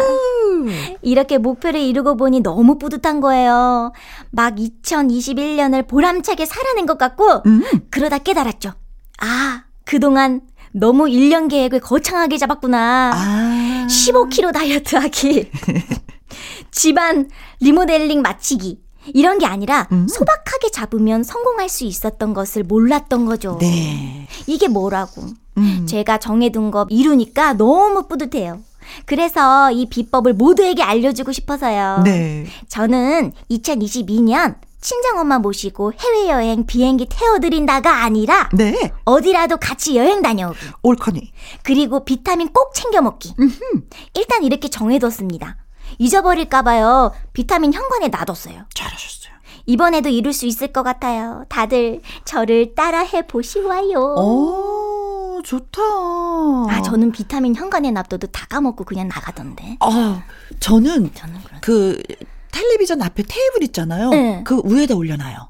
[1.02, 3.92] 이렇게 목표를 이루고 보니 너무 뿌듯한 거예요.
[4.32, 7.64] 막 2021년을 보람차게 살아낸 것 같고 음.
[7.90, 8.74] 그러다 깨달았죠.
[9.20, 10.42] 아, 그동안
[10.72, 13.12] 너무 1년 계획을 거창하게 잡았구나.
[13.14, 13.88] 아.
[13.90, 15.50] 15kg 다이어트 하기.
[16.72, 17.30] 집안
[17.62, 18.82] 리모델링 마치기.
[19.14, 20.08] 이런 게 아니라 음.
[20.08, 23.58] 소박하게 잡으면 성공할 수 있었던 것을 몰랐던 거죠.
[23.60, 24.28] 네.
[24.48, 25.24] 이게 뭐라고.
[25.58, 25.86] 음.
[25.88, 28.60] 제가 정해둔 거 이루니까 너무 뿌듯해요.
[29.06, 32.02] 그래서 이 비법을 모두에게 알려주고 싶어서요.
[32.04, 32.46] 네.
[32.68, 38.92] 저는 2022년 친정엄마 모시고 해외여행 비행기 태워드린다가 아니라 네.
[39.06, 40.60] 어디라도 같이 여행 다녀오기.
[40.84, 41.34] 옳거니.
[41.64, 43.34] 그리고 비타민 꼭 챙겨 먹기.
[44.14, 45.58] 일단 이렇게 정해뒀습니다.
[45.98, 47.12] 잊어버릴까봐요.
[47.34, 48.66] 비타민 현관에 놔뒀어요.
[48.74, 49.34] 잘하셨어요.
[49.66, 51.44] 이번에도 이룰 수 있을 것 같아요.
[51.50, 54.00] 다들 저를 따라해 보시와요.
[54.18, 54.87] 오,
[55.48, 55.82] 좋다.
[55.82, 59.78] 아, 저는 비타민 현관에 놔둬도 다 까먹고 그냥 나가던데.
[59.80, 60.22] 어,
[60.60, 61.36] 저는 저는.
[61.62, 62.02] 그
[62.52, 64.10] 텔레비전 앞에 테이블 있잖아요.
[64.10, 64.42] 네.
[64.44, 65.50] 그 위에다 올려놔요.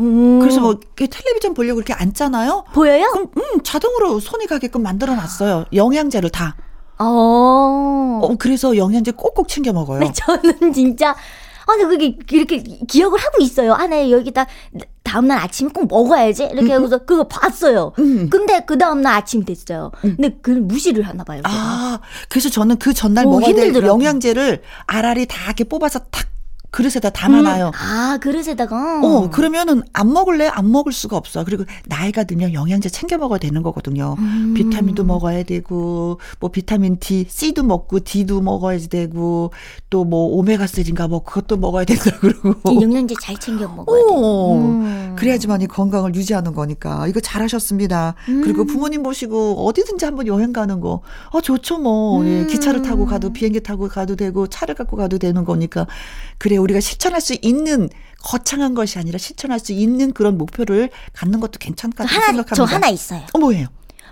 [0.00, 0.38] 음.
[0.38, 2.66] 그래서 뭐 텔레비전 보려고 이렇게 앉잖아요.
[2.72, 3.10] 보여요?
[3.12, 5.64] 그럼 음, 자동으로 손이 가게끔 만들어 놨어요.
[5.72, 6.54] 영양제를 다.
[7.00, 8.20] 어.
[8.22, 9.98] 어, 그래서 영양제 꼭꼭 챙겨 먹어요.
[9.98, 13.74] 네, 저는 진짜 아, 근데 그게 이렇게 기억을 하고 있어요.
[13.74, 14.46] 아, 네, 여기다
[15.14, 16.48] 다음날 아침에 꼭 먹어야지.
[16.50, 17.92] 이렇게 하고서 그거 봤어요.
[18.00, 18.28] 음.
[18.28, 19.92] 근데 그 다음날 아침 됐어요.
[20.00, 21.40] 근데 그걸 무시를 하나 봐요.
[21.46, 21.50] 제가.
[21.54, 23.92] 아, 그래서 저는 그 전날 오, 먹어야 될 힘들더라고요.
[23.92, 26.26] 영양제를 알알이 다 이렇게 뽑아서 탁
[26.74, 27.66] 그릇에다 담아놔요.
[27.68, 29.00] 음, 아, 그릇에다가.
[29.04, 30.48] 어, 그러면은 안 먹을래?
[30.48, 31.44] 안 먹을 수가 없어.
[31.44, 34.16] 그리고 나이가 들면 영양제 챙겨 먹어야 되는 거거든요.
[34.18, 34.54] 음.
[34.56, 39.52] 비타민도 먹어야 되고, 뭐 비타민 D, C도 먹고, D도 먹어야 되고,
[39.90, 42.72] 또 뭐 오메가3인가 뭐 그것도 먹어야 된다 그러고.
[42.72, 44.16] 이 영양제 잘 챙겨 먹어야 돼요.
[44.18, 45.14] 어, 음.
[45.16, 47.06] 그래야지만 이 건강을 유지하는 거니까.
[47.06, 48.14] 이거 잘하셨습니다.
[48.26, 51.00] 그리고 부모님 모시고 어디든지 한번 여행 가는 거.
[51.30, 52.24] 어, 좋죠, 뭐.
[52.26, 52.46] 예, 음.
[52.48, 55.86] 기차를 타고 가도 비행기 타고 가도 되고 차를 갖고 가도 되는 거니까.
[56.38, 57.88] 그래, 우리가 실천할 수 있는
[58.22, 62.54] 거창한 것이 아니라 실천할 수 있는 그런 목표를 갖는 것도 괜찮다 생각합니다.
[62.54, 63.22] 저 하나 있어요.
[63.32, 63.66] 어, 뭐예요?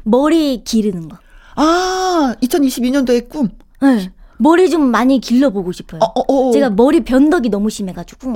[0.05, 1.19] 머리 기르는 거.
[1.57, 3.49] 아, 2022년도의 꿈.
[3.81, 4.13] 네.
[4.39, 6.01] 머리 좀 많이 길러보고 싶어요.
[6.03, 6.53] 어, 어, 어.
[6.53, 8.35] 제가 머리 변덕이 너무 심해가지고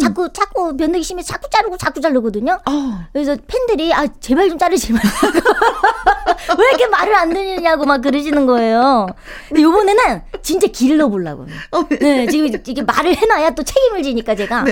[0.00, 2.60] 자꾸 자꾸 변덕이 심해 서 자꾸 자르고 자꾸 자르거든요.
[2.64, 5.10] 아, 그래서 팬들이 아 제발 좀 자르지 말라고
[6.48, 9.06] 왜 이렇게 말을 안 듣느냐고 막 그러시는 거예요.
[9.48, 11.46] 근데 요번에는 진짜 길러보려고요.
[11.72, 14.64] 어, 네 지금 이게 말을 해놔야 또 책임을 지니까 제가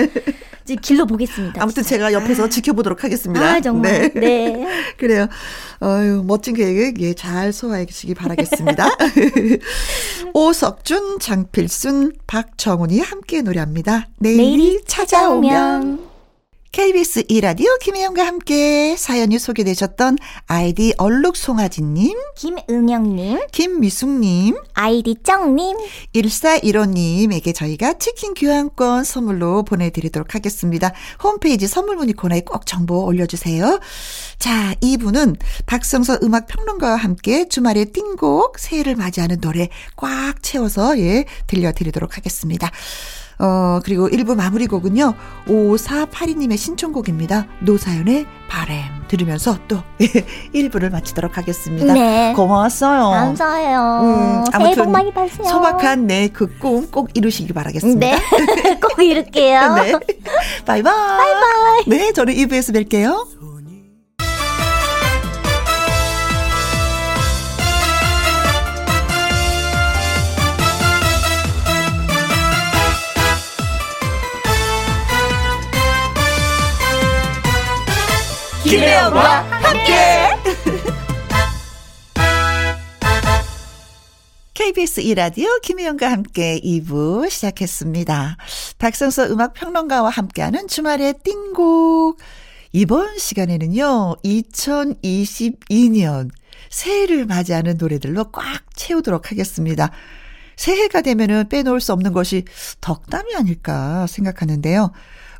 [0.64, 1.62] 이제 길러보겠습니다.
[1.62, 1.96] 아무튼 진짜.
[1.96, 3.44] 제가 옆에서 지켜보도록 하겠습니다.
[3.44, 4.66] 아 정말 네.
[4.98, 5.26] 그래요.
[5.82, 8.88] 어유 멋진 계획 예, 잘 소화해 주시기 바라겠습니다.
[10.34, 14.08] 오석준, 장필순, 박정훈이 함께 노래합니다.
[14.18, 15.50] 내일이, 내일이 찾아오면.
[15.52, 16.07] 찾아오면
[16.70, 25.76] KBS 이라디오 김혜영과 함께 사연이 소개되셨던 아이디 얼룩송아지님, 김은영님 김미숙님, 아이디 쩡님
[26.14, 30.92] 1415님에게 저희가 치킨 교환권 선물로 보내드리도록 하겠습니다.
[31.22, 33.80] 홈페이지 선물 문의 코너에 꼭 정보 올려주세요.
[34.38, 42.70] 자, 이분은 박성서 음악평론가와 함께 주말에 띵곡 새해를 맞이하는 노래 꽉 채워서 예, 들려드리도록 하겠습니다.
[43.40, 45.14] 어, 그리고 1부 마무리 곡은요,
[45.46, 47.46] 5482님의 신청곡입니다.
[47.60, 49.78] 노사연의 바램 들으면서 또
[50.54, 51.92] 1부를 마치도록 하겠습니다.
[51.92, 52.32] 네.
[52.34, 53.10] 고마웠어요.
[53.10, 54.00] 감사해요.
[54.02, 55.46] 음, 새해 아무튼 복 많이 받으세요.
[55.48, 58.00] 소박한 내 그 꿈 꼭 이루시기 바라겠습니다.
[58.06, 58.18] 네.
[58.80, 59.74] 꼭 이룰게요.
[59.76, 59.92] 네.
[60.66, 60.92] 바이바이.
[60.92, 61.84] 바이바이.
[61.86, 63.37] 네, 저는 2부에서 뵐게요.
[78.68, 79.92] 김혜영과 함께.
[84.52, 88.36] KBS 이라디오 김혜영과 함께 2부 시작했습니다.
[88.78, 92.18] 박성서 음악평론가와 함께하는 주말의 띵곡.
[92.72, 96.28] 이번 시간에는요, 2022년
[96.68, 98.44] 새해를 맞이하는 노래들로 꽉
[98.76, 99.90] 채우도록 하겠습니다.
[100.56, 102.44] 새해가 되면은 빼놓을 수 없는 것이
[102.82, 104.92] 덕담이 아닐까 생각하는데요.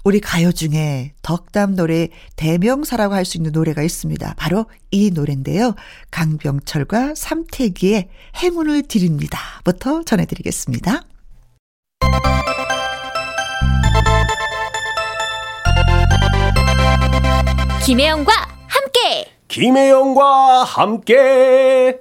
[0.09, 4.37] 우리 가요 중에 덕담 노래 대명사라고 할 수 있는 노래가 있습니다.
[4.39, 5.75] 바로 이 노래인데요.
[6.11, 9.39] 강병철과 삼태기의 행운을 드립니다.
[9.65, 11.03] 부터 전해드리겠습니다.
[17.85, 18.33] 김혜영과
[18.67, 22.01] 함께 김혜영과 함께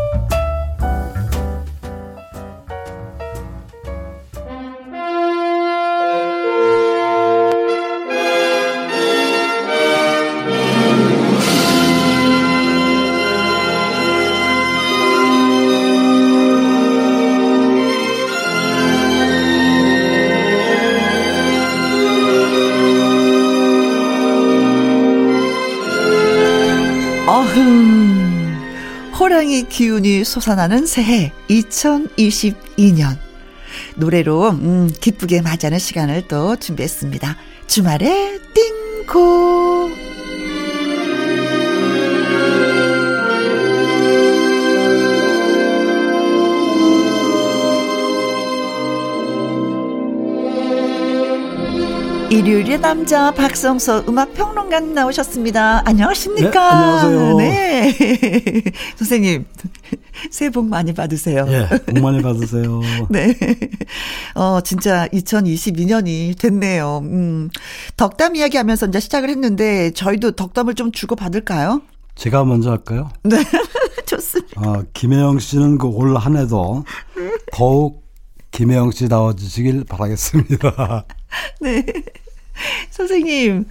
[29.81, 33.17] 기운이 솟아나는 새해 2022년.
[33.95, 37.35] 노래로 음, 기쁘게 맞이하는 시간을 또 준비했습니다.
[37.65, 40.10] 주말에 띵고.
[52.31, 55.83] 일요일의 남자 박성서 음악 평론가님 나오셨습니다.
[55.85, 56.49] 안녕하십니까?
[56.49, 57.37] 네, 안녕하세요.
[57.37, 58.63] 네.
[58.95, 59.45] 선생님
[60.31, 61.45] 새해 복 많이 받으세요.
[61.49, 62.79] 예, 복 많이 받으세요.
[63.11, 63.35] 네.
[64.35, 66.99] 어, 진짜 2022년이 됐네요.
[67.03, 67.49] 음.
[67.97, 71.81] 덕담 이야기 하면서 이제 시작을 했는데 저희도 덕담을 좀 주고 받을까요?
[72.15, 73.09] 제가 먼저 할까요?
[73.23, 73.43] 네.
[74.05, 74.61] 좋습니다.
[74.61, 76.85] 어, 김혜영 씨는 그 올 한 해도
[77.51, 78.01] 더욱
[78.51, 81.05] 김혜영 씨 다워주시길 바라겠습니다.
[81.61, 81.85] 네.
[82.91, 83.65] 선생님,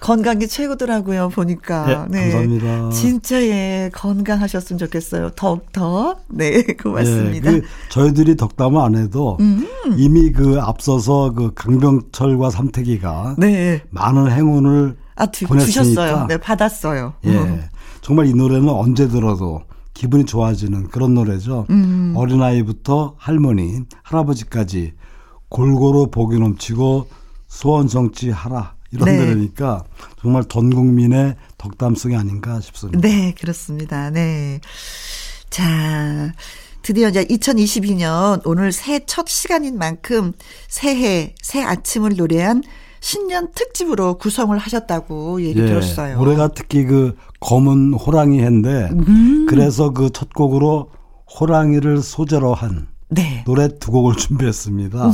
[0.00, 2.06] 건강이 최고더라고요, 보니까.
[2.10, 2.90] 네, 감사합니다.
[2.90, 5.30] 진짜, 예, 건강하셨으면 좋겠어요.
[5.30, 6.16] 더욱더.
[6.28, 7.52] 네, 고맙습니다.
[7.52, 9.66] 예, 그 저희들이 덕담을 안 해도 음.
[9.96, 13.82] 이미 그 앞서서 그 강병철과 삼태기가 네.
[13.90, 15.82] 많은 행운을 아, 두, 보냈으니까.
[15.82, 16.26] 주셨어요.
[16.28, 17.14] 네, 받았어요.
[17.24, 17.30] 예.
[17.30, 17.62] 음.
[18.02, 19.62] 정말 이 노래는 언제 들어도
[19.94, 21.66] 기분이 좋아지는 그런 노래죠.
[21.70, 22.12] 음.
[22.16, 24.92] 어린아이부터 할머니, 할아버지까지
[25.48, 27.08] 골고루 복이 넘치고
[27.56, 28.74] 소원 성취하라.
[28.92, 29.18] 이런 네.
[29.18, 29.82] 노래니까
[30.20, 33.00] 정말 전 국민의 덕담성이 아닌가 싶습니다.
[33.00, 34.10] 네, 그렇습니다.
[34.10, 34.60] 네.
[35.48, 36.32] 자,
[36.82, 40.32] 드디어 이제 2022년 오늘 새해 첫 시간인 만큼
[40.68, 42.62] 새해, 새 아침을 노래한
[43.00, 46.10] 신년 특집으로 구성을 하셨다고 얘기 들었어요.
[46.12, 49.46] 예, 올해가 특히 그 검은 호랑이 해인데 음.
[49.48, 50.90] 그래서 그 첫 곡으로
[51.40, 53.42] 호랑이를 소재로 한 네.
[53.46, 55.12] 노래 두 곡을 준비했습니다.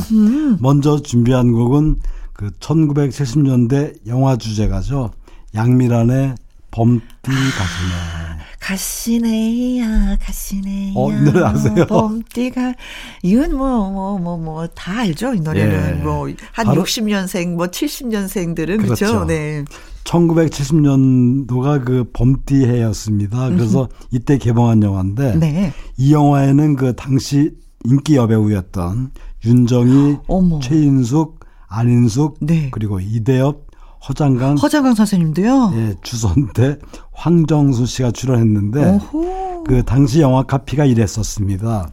[0.59, 1.97] 먼저 준비한 곡은
[2.43, 5.11] 그 1970년대 영화 주제가죠.
[5.55, 6.35] 양미란의
[6.71, 8.43] 범띠 가시네.
[8.59, 10.91] 가시네야, 가시네야.
[10.95, 11.85] 어, 이 노래 아세요?
[11.87, 12.73] 봄띠가,
[13.21, 15.99] 이건 뭐, 뭐, 뭐, 뭐, 다 알죠, 이 노래는.
[15.99, 16.03] 예.
[16.03, 19.05] 뭐, 한 바로- 60년생, 뭐, 70년생들은, 그렇죠?
[19.05, 19.25] 그렇죠.
[19.25, 19.63] 네.
[20.03, 23.47] 1970년도가 그 범띠 해였습니다.
[23.51, 25.71] 그래서 이때 개봉한 영화인데 네.
[25.95, 27.51] 이 영화에는 그 당시
[27.85, 29.11] 인기 여배우였던
[29.45, 30.59] 윤정희, 어머.
[30.59, 31.42] 최인숙,
[31.73, 32.69] 안인숙, 네.
[32.71, 33.65] 그리고 이대엽,
[34.07, 35.71] 허장강, 허자강 선생님도요?
[35.75, 36.77] 예, 주선태,
[37.11, 39.63] 황정수 씨가 출연했는데 오호.
[39.63, 41.89] 그 당시 영화 카피가 이랬었습니다.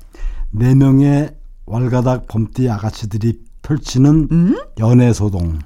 [0.50, 1.30] 네 명의
[1.66, 4.56] 왈가닥 범띠 아가씨들이 펼치는 음?
[4.80, 5.58] 연애 소동.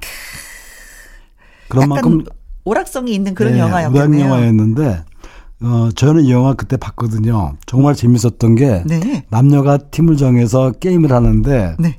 [1.68, 2.24] 그런 만큼
[2.64, 4.05] 오락성이 있는 그런 예, 영화였겠네요.
[4.05, 5.05] 오락 영화였는데
[5.62, 7.57] 어 저는 이 영화 그때 봤거든요.
[7.66, 9.24] 정말 재밌었던 게 네.
[9.31, 11.96] 남녀가 팀을 정해서 게임을 하는데 네.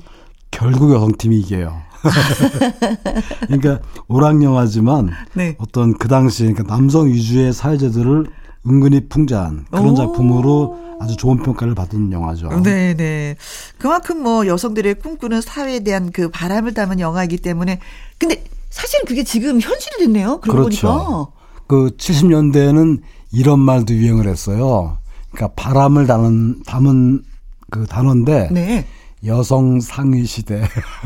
[0.51, 1.75] 결국 여성팀이 이겨요.
[3.47, 5.55] 그러니까 오락 영화지만 네.
[5.59, 8.25] 어떤 그 당시 그러니까 남성 위주의 사회제도를
[8.67, 9.95] 은근히 풍자한 그런 오.
[9.95, 12.49] 작품으로 아주 좋은 평가를 받은 영화죠.
[12.61, 13.35] 네, 네.
[13.77, 17.79] 그만큼 뭐 여성들의 꿈꾸는 사회에 대한 그 바람을 담은 영화이기 때문에
[18.17, 20.39] 근데 사실은 그게 지금 현실이 됐네요.
[20.39, 20.87] 그러고 그렇죠.
[20.87, 21.27] 보니까.
[21.67, 24.97] 그 70년대에는 이런 말도 유행을 했어요.
[25.31, 27.23] 그러니까 바람을 담은 담은
[27.69, 28.85] 그 단어인데 네.
[29.25, 30.61] 여성 상위 시대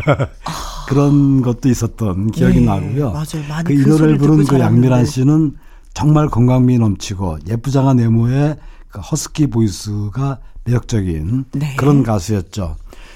[0.88, 3.12] 그런 것도 있었던 기억이 네, 나고요.
[3.12, 3.48] 맞아요.
[3.48, 5.06] 많이 그그이 노래를 부른 그 양미란.
[5.06, 5.54] 씨는
[5.94, 8.56] 정말 건강미 넘치고 예쁘장한 외모에
[8.90, 11.76] 그 허스키 보이스가 매력적인 네.
[11.78, 12.76] 그런 가수였죠.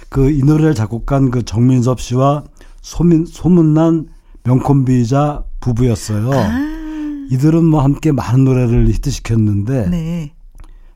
[0.10, 2.44] 그 이 노래를 작곡한 그 정민섭 씨와
[2.82, 4.08] 소민, 소문난
[4.44, 6.30] 명콤비자 부부였어요.
[7.32, 9.90] 이들은 뭐 함께 많은 노래를 히트시켰는데 아.
[9.90, 10.34] 네.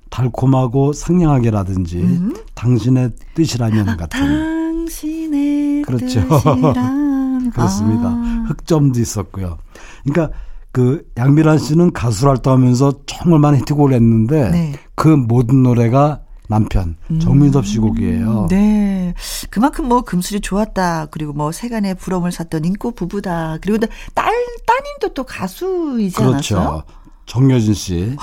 [0.10, 2.36] 달콤하고 상냥하게라든지 음.
[2.56, 6.22] 당신의 뜻이라면 아, 같은 당신의 그렇죠.
[7.54, 8.10] 그렇습니다.
[8.10, 8.46] 아.
[8.48, 9.58] 흑점도 있었고요.
[10.04, 10.38] 그러니까
[10.72, 14.74] 그 양미란 씨는 가수 활동하면서 정말 많은 히트곡을 했는데 네.
[14.96, 18.48] 그 모든 노래가 남편 정민섭 씨 곡이에요.
[18.50, 19.13] 네.
[19.50, 21.08] 그만큼 뭐 금술이 좋았다.
[21.08, 23.58] 그리고 뭐 세간의 부러움을 샀던 인고 부부다.
[23.62, 23.80] 그리고
[24.13, 24.34] 딸,
[24.65, 26.58] 따님도 또 가수이지 그렇죠.
[26.58, 26.84] 않았어요?
[27.26, 28.15] 정여진 씨.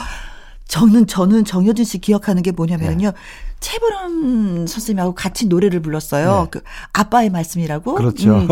[0.68, 3.12] 저는, 저는 정여진 씨 기억하는 게 뭐냐면요.
[3.60, 6.42] 최보람 선생님하고 같이 노래를 불렀어요.
[6.42, 6.50] 네.
[6.50, 6.60] 그
[6.92, 7.94] 아빠의 말씀이라고.
[7.94, 8.36] 그렇죠.
[8.36, 8.48] 음.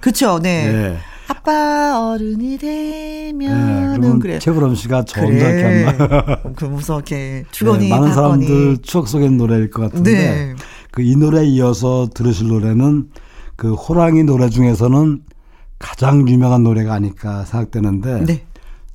[0.00, 0.38] 그렇죠.
[0.40, 0.66] 네.
[0.72, 0.96] 네.
[1.28, 3.28] 아빠 어른이 네.
[3.28, 4.38] 되면은 그러면 그래.
[4.38, 6.42] 최보람 씨가 한 말.
[6.56, 8.12] 그 무섭게 주거니 네, 많은.
[8.12, 10.54] 사람들 추억 속의 노래일 것 같은데 네.
[10.92, 13.10] 그이 노래에 이어서 들으실 노래는
[13.56, 15.22] 그 호랑이 노래 중에서는
[15.78, 18.46] 가장 유명한 노래가 아닐까 생각되는데 네.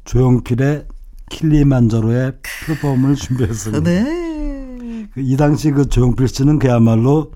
[0.05, 0.86] 조용필의
[1.32, 2.34] 킬리만자로의
[2.67, 3.84] 표범을 준비했습니다.
[3.89, 5.08] 네.
[5.13, 7.32] 그이 당시 그 조용필 씨는 그야말로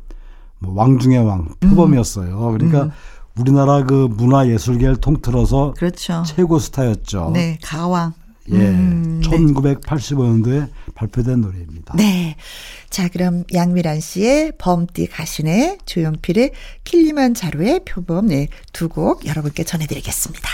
[0.59, 2.51] 뭐 왕 중의 왕 표범이었어요.
[2.51, 2.91] 그러니까
[3.37, 6.23] 우리나라 그 문화 예술계를 통틀어서 그렇죠.
[6.25, 7.31] 최고 스타였죠.
[7.33, 7.57] 네.
[7.63, 8.13] 가왕.
[8.51, 9.27] 예, 음, 네.
[9.29, 11.95] 1985년도에 발표된 노래입니다.
[11.97, 12.35] 네.
[12.91, 16.51] 자, 그럼 양미란 씨의 범띠 가신의 조용필의
[16.83, 20.47] 킬리만자로의 표범 네, 두 곡 여러분께 전해드리겠습니다.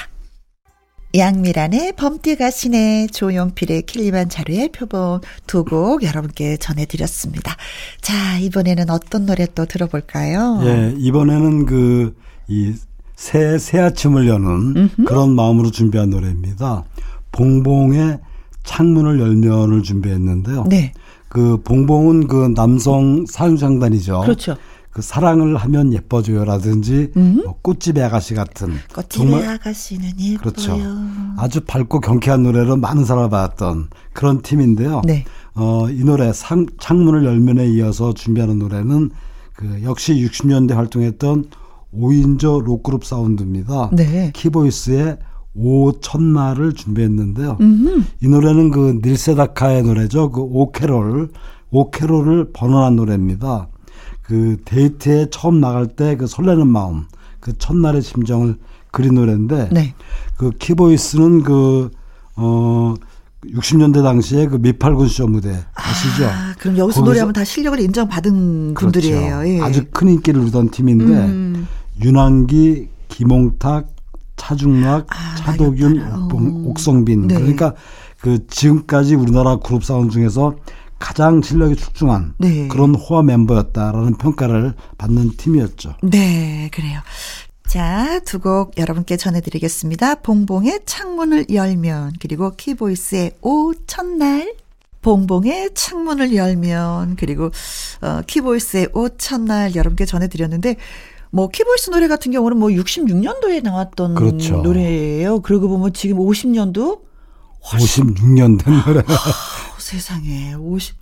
[1.13, 7.55] 양미란의 범띠 가신의 조용필의 킬리만자로의 표범 두곡 여러분께 전해드렸습니다.
[7.99, 10.61] 자, 이번에는 어떤 노래 또 들어볼까요?
[10.63, 12.15] 예, 이번에는 그,
[12.47, 12.73] 이,
[13.15, 16.85] 새, 새 아침을 여는 그런 마음으로 준비한 노래입니다.
[17.31, 18.19] 봉봉의
[18.63, 20.65] 창문을 열면을 준비했는데요.
[20.69, 20.93] 네.
[21.27, 24.21] 그 봉봉은 그 남성 사유장단이죠.
[24.21, 24.57] 그렇죠.
[24.91, 30.37] 그 사랑을 하면 예뻐져요라든지 뭐 꽃집의 아가씨 같은 꽃집의 아가씨는 예뻐요.
[30.39, 30.77] 그렇죠.
[31.37, 35.01] 아주 밝고 경쾌한 노래로 많은 사랑을 받았던 그런 팀인데요.
[35.05, 35.23] 네.
[35.55, 39.11] 어, 이 노래 상, 창문을 열면에 이어서 준비하는 노래는
[39.55, 41.45] 그 역시 60년대 활동했던
[41.93, 43.91] 5인조 록그룹 사운드입니다.
[43.93, 44.31] 네.
[44.33, 45.17] 키보이스의
[45.53, 47.57] 오 천마를 준비했는데요.
[48.21, 50.31] 이 노래는 그 닐세다카의 노래죠.
[50.31, 51.29] 그 오케롤,
[51.71, 53.67] 오케롤을 번안한 노래입니다.
[54.31, 57.03] 그 데이트에 처음 나갈 때 그 설레는 마음,
[57.41, 58.55] 그 첫날의 심정을
[58.91, 59.93] 그린 노래인데 네.
[60.37, 61.91] 그 키보이스는 그,
[62.37, 62.93] 어,
[63.45, 66.27] 60년대 당시에 그 미팔군 쇼 무대 아시죠?
[66.27, 69.37] 아, 그럼 여기서 노래하면 다 실력을 인정받은 분들이에요.
[69.39, 69.49] 그렇죠.
[69.49, 69.59] 예.
[69.61, 71.67] 아주 큰 인기를 누리던 팀인데 음.
[72.01, 73.87] 윤한기, 김홍탁,
[74.37, 76.29] 차중락, 아, 차도균, 어.
[76.69, 77.35] 옥성빈 네.
[77.35, 77.73] 그러니까
[78.21, 80.55] 그 지금까지 우리나라 그룹 사운드 중에서
[81.01, 82.67] 가장 실력이 출중한 네.
[82.69, 85.95] 그런 호화 멤버였다라는 평가를 받는 팀이었죠.
[86.03, 86.99] 네, 그래요.
[87.67, 90.15] 자, 두 곡 여러분께 전해드리겠습니다.
[90.15, 94.55] 봉봉의 창문을 열면, 그리고 키보이스의 오 첫날.
[95.01, 97.45] 봉봉의 창문을 열면, 그리고,
[98.01, 100.75] 어, 키보이스의 오 첫날 여러분께 전해드렸는데,
[101.31, 104.57] 뭐, 키보이스 노래 같은 경우는 뭐 66년도에 나왔던 그렇죠.
[104.57, 105.39] 노래예요.
[105.39, 106.99] 그러고 보면 지금 50년도?
[107.63, 108.99] 56년 된 노래.
[108.99, 109.03] 어,
[109.77, 110.95] 세상에, 50.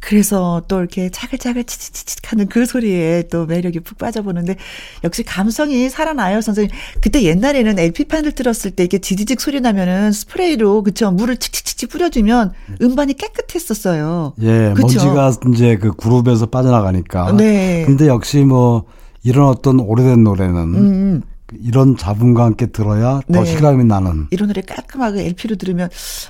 [0.00, 4.56] 그래서 또 이렇게 차글차글 치치치치 하는 그 소리에 또 매력이 푹 빠져보는데
[5.02, 6.70] 역시 감성이 살아나요, 선생님.
[7.00, 13.14] 그때 옛날에는 LP판을 틀었을 때 이렇게 지지직 소리 나면은 스프레이로, 그쵸, 물을 칙칙칙칙 뿌려주면 음반이
[13.14, 14.34] 깨끗했었어요.
[14.42, 14.86] 예, 그쵸?
[14.86, 17.32] 먼지가 이제 그 그룹에서 빠져나가니까.
[17.32, 17.82] 네.
[17.84, 18.84] 근데 역시 뭐
[19.24, 21.22] 이런 어떤 오래된 노래는 음,
[21.54, 23.46] 이런 자분과 함께 들어야 더 네.
[23.46, 24.26] 실감이 나는.
[24.30, 25.88] 이런 노래 깔끔하게 LP로 들으면,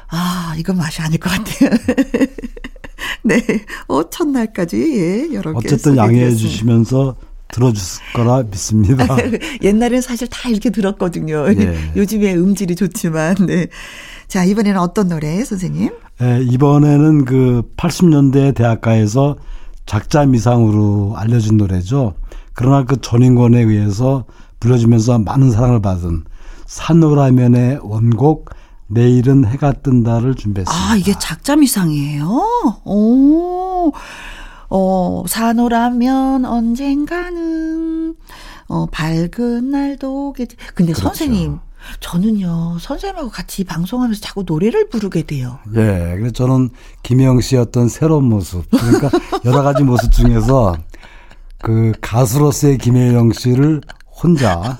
[0.08, 1.70] 아, 이건 맛이 아닐 것 같아요.
[3.24, 3.42] 네.
[3.88, 5.58] 어, 첫날까지, 예, 여러 개.
[5.58, 6.30] 어쨌든 양해해.
[6.30, 7.16] 주시면서
[7.50, 9.06] 들어주실 거라 믿습니다.
[9.62, 11.46] 옛날엔 사실 다 이렇게 들었거든요.
[11.48, 11.78] 예.
[11.96, 13.66] 요즘에 음질이 좋지만, 네.
[14.28, 15.90] 자, 이번에는 어떤 노래, 선생님?
[16.22, 19.36] 예, 이번에는 그 80년대 대학가에서
[19.86, 22.14] 작자 미상으로 알려진 노래죠.
[22.52, 24.26] 그러나 그 전인권에 의해서
[24.61, 26.24] 불러주면서 많은 사랑을 받은
[26.66, 28.50] 산호라면의 원곡
[28.88, 30.90] 내일은 해가 뜬다를 준비했습니다.
[30.90, 32.26] 아, 이게 작자미상이에요?
[32.84, 33.92] 오,
[34.70, 38.14] 어, 산호라면 언젠가는,
[38.68, 40.56] 어, 밝은 날도 오겠지.
[40.74, 41.09] 근데 그렇죠.
[41.09, 41.59] 선생님,
[42.00, 45.59] 저는요, 선생님하고 같이 방송하면서 자꾸 노래를 부르게 돼요.
[45.74, 46.70] 예, 그래서 저는
[47.02, 49.11] 김영 씨의 어떤 새로운 모습, 그러니까
[49.44, 50.76] 여러 가지 모습 중에서
[51.61, 53.80] 그 가수로서의 김혜영 씨를
[54.22, 54.76] 혼자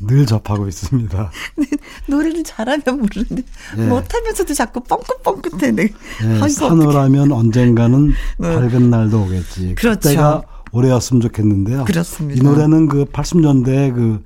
[0.00, 1.30] 늘 접하고 있습니다.
[2.08, 3.42] 노래를 잘하면 부르는데,
[3.78, 3.86] 예.
[3.86, 5.70] 못하면서도 자꾸 뻥긋뻥긋해.
[5.72, 5.88] 네.
[6.24, 8.54] 예, 산호라면 언젠가는 네.
[8.54, 9.74] 밝은 날도 오겠지.
[9.76, 10.00] 그렇죠.
[10.08, 10.42] 그때가
[10.72, 11.84] 올해였으면 좋겠는데요.
[11.84, 12.40] 그렇습니다.
[12.40, 14.22] 이 노래는 그 80년대 그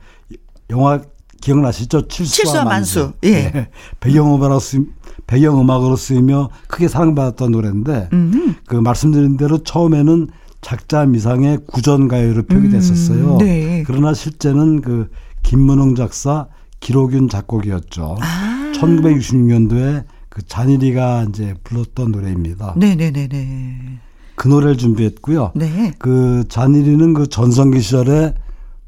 [0.71, 1.01] 영화
[1.41, 2.09] 기억나시죠?
[2.09, 3.13] 칠수와, 칠수와 만수.
[3.25, 3.69] 예.
[4.01, 4.85] 배경음악으로 쓰
[5.27, 8.57] 배경음악으로 쓰이며 크게 사랑받았던 노래인데 음.
[8.67, 10.29] 그 말씀드린 대로 처음에는
[10.61, 13.35] 작자 미상의 구전가요로 표기됐었어요.
[13.35, 13.85] 음, 네.
[13.87, 15.11] 그러나 실제는 그
[15.43, 16.47] 김문흥 작사,
[16.81, 18.17] 기록윤 작곡이었죠.
[18.21, 18.73] 아.
[18.75, 22.75] 1966년도에 그 잔일이가 이제 불렀던 노래입니다.
[22.77, 23.99] 네네네네.
[24.37, 25.53] 그 노래를 준비했고요.
[25.57, 25.93] 네.
[25.99, 28.35] 그 잔일이는 그 전성기 시절에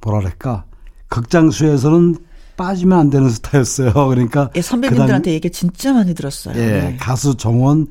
[0.00, 0.64] 뭐랄까
[1.08, 2.16] 극장수에서는
[2.56, 3.92] 빠지면 안 되는 스타였어요.
[4.08, 6.54] 그러니까 예, 선배님들한테 얘기 진짜 많이 들었어요.
[6.56, 6.96] 예, 네.
[7.00, 7.86] 가수 정원,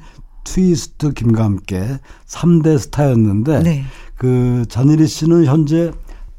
[0.50, 3.84] 트위스트 김과 함께 3대 스타였는데 네.
[4.16, 5.92] 그 잔일이 씨는 현재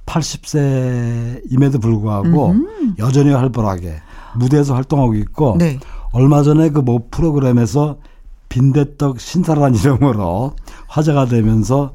[0.04, 2.56] 80세임에도 불구하고
[2.98, 3.94] 여전히 활발하게
[4.34, 5.78] 무대에서 활동하고 있고 네.
[6.10, 7.98] 얼마 전에 그모 프로그램에서
[8.48, 10.54] 빈대떡 신사라는 이름으로
[10.88, 11.92] 화제가 되면서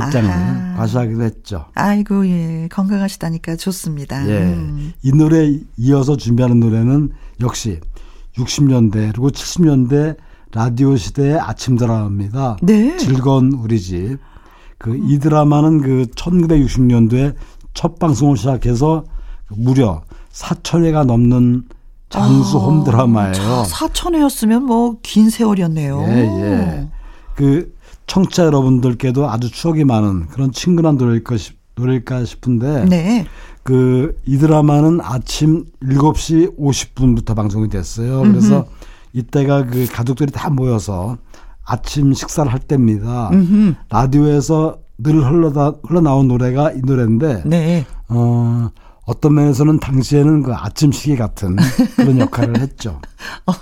[0.00, 0.74] 아하.
[0.76, 1.66] 과시하기도 했죠.
[1.74, 2.68] 아이고, 예.
[2.72, 4.26] 건강하시다니까 좋습니다.
[4.28, 4.38] 예.
[4.38, 4.92] 음.
[5.02, 7.80] 이 노래 이어서 준비하는 노래는 역시
[8.36, 10.16] 60년대 그리고 70년대
[10.60, 12.56] 라디오 시대의 아침 드라마입니다.
[12.62, 12.96] 네.
[12.96, 14.16] 즐거운 우리 집.
[14.78, 17.34] 그 이 드라마는 그 1960년도에
[17.74, 19.04] 첫 방송을 시작해서
[19.50, 20.00] 무려
[20.32, 21.64] 4천 회가 넘는
[22.08, 23.64] 장수 홈 드라마예요.
[23.66, 26.02] 사천회였으면 뭐 긴 세월이었네요.
[26.08, 26.88] 예, 예.
[27.34, 27.74] 그
[28.06, 33.26] 청취자 여러분들께도 아주 추억이 많은 그런 친근한 노래일까, 싶, 노래일까 싶은데 네.
[33.62, 38.22] 그 이 드라마는 아침 7시 50분부터 방송이 됐어요.
[38.22, 38.64] 그래서
[39.16, 41.16] 이때가 그 가족들이 다 모여서
[41.64, 43.30] 아침 식사를 할 때입니다.
[43.88, 47.86] 라디오에서 늘 흘러다 흘러나온 노래가 이 노래인데 네.
[48.08, 48.68] 어
[49.06, 51.56] 어떤 면에서는 당시에는 그 아침 시계 같은
[51.94, 53.00] 그런 역할을 했죠.
[53.46, 53.52] 어,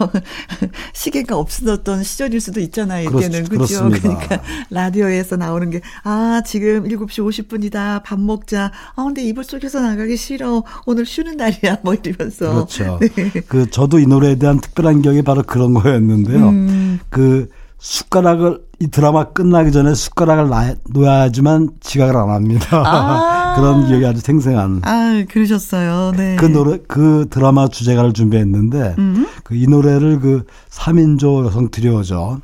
[0.94, 3.10] 시계가 없었던 시절일 수도 있잖아요.
[3.10, 3.44] 이때는.
[3.44, 4.00] 그렇습니다.
[4.00, 4.40] 그러니까
[4.70, 8.02] 라디오에서 나오는 게, 아, 지금 7시 50분이다.
[8.04, 8.72] 밥 먹자.
[8.96, 10.64] 아, 근데 이불 속에서 나가기 싫어.
[10.86, 11.78] 오늘 쉬는 날이야.
[11.84, 12.50] 뭐 이러면서.
[12.66, 12.98] 그렇죠.
[13.00, 13.30] 네.
[13.46, 16.48] 그 저도 이 노래에 대한 특별한 기억이 바로 그런 거였는데요.
[16.48, 17.00] 음.
[17.10, 22.82] 그 숟가락을 이 드라마 끝나기 전에 숟가락을 놔- 놓아야지만 지각을 안 합니다.
[22.82, 23.43] 아.
[23.54, 24.80] 그런 기억이 아주 생생한.
[24.84, 26.12] 아, 그러셨어요.
[26.16, 26.36] 네.
[26.36, 29.26] 그 노래 그 드라마 주제가를 준비했는데 음.
[29.44, 32.40] 그이 노래를 그 3인조 여성 트리오죠.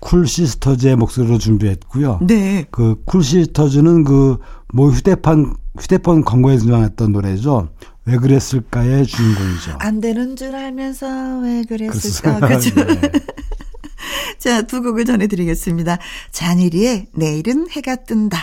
[0.00, 2.20] 쿨 시스터즈의 목소리로 준비했고요.
[2.22, 2.66] 네.
[2.70, 7.68] 그 쿨 시스터즈는 그뭐 휴대폰 휴대폰 광고에 등장했던 노래죠.
[8.04, 9.76] 왜 그랬을까의 주인공이죠.
[9.80, 12.40] 안 되는 줄 알면서 왜 그랬을까.
[12.40, 12.74] 그렇죠.
[12.74, 13.00] 그렇죠.
[13.00, 13.10] 네.
[14.38, 15.98] 자, 두 곡을 전해드리겠습니다.
[16.30, 18.38] 쟈니 리의 내일은 해가 뜬다.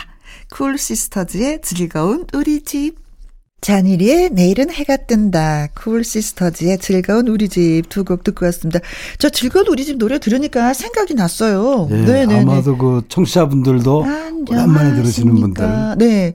[0.50, 3.04] 쿨 시스터즈의 즐거운 우리 집.
[3.62, 5.68] 쟈니 리의 내일은 해가 뜬다.
[5.74, 8.80] 쿨 시스터즈의 즐거운 우리 집 두 곡 듣고 왔습니다.
[9.18, 11.88] 저 즐거운 우리 집 노래 들으니까 생각이 났어요.
[11.90, 12.40] 예, 네네네.
[12.42, 14.06] 아마도 그 청취자분들도
[14.50, 15.66] 오랜만에 들으시는 분들.
[15.96, 16.34] 네.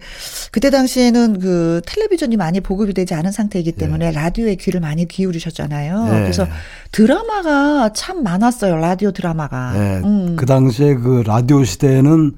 [0.51, 6.07] 그때 당시에는 그 텔레비전이 많이 보급이 되지 않은 상태이기 때문에 라디오에 귀를 많이 기울이셨잖아요.
[6.07, 6.19] 예.
[6.21, 6.47] 그래서
[6.91, 8.75] 드라마가 참 많았어요.
[8.77, 9.73] 라디오 드라마가.
[9.75, 10.35] 예, 음.
[10.35, 12.33] 그 당시에 그 라디오 시대에는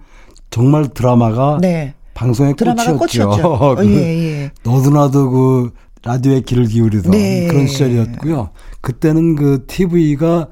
[0.54, 1.96] 정말 드라마가 네.
[2.14, 3.28] 방송의 드라마가 꽃이었죠.
[3.28, 3.54] 꽃이었죠.
[3.54, 4.52] 어, 그 예, 예.
[4.64, 5.72] 너도나도 그
[6.04, 7.48] 라디오에 귀를 기울이던 네.
[7.48, 8.52] 그런 시절이었고요.
[8.82, 10.50] 그때는 그 TV가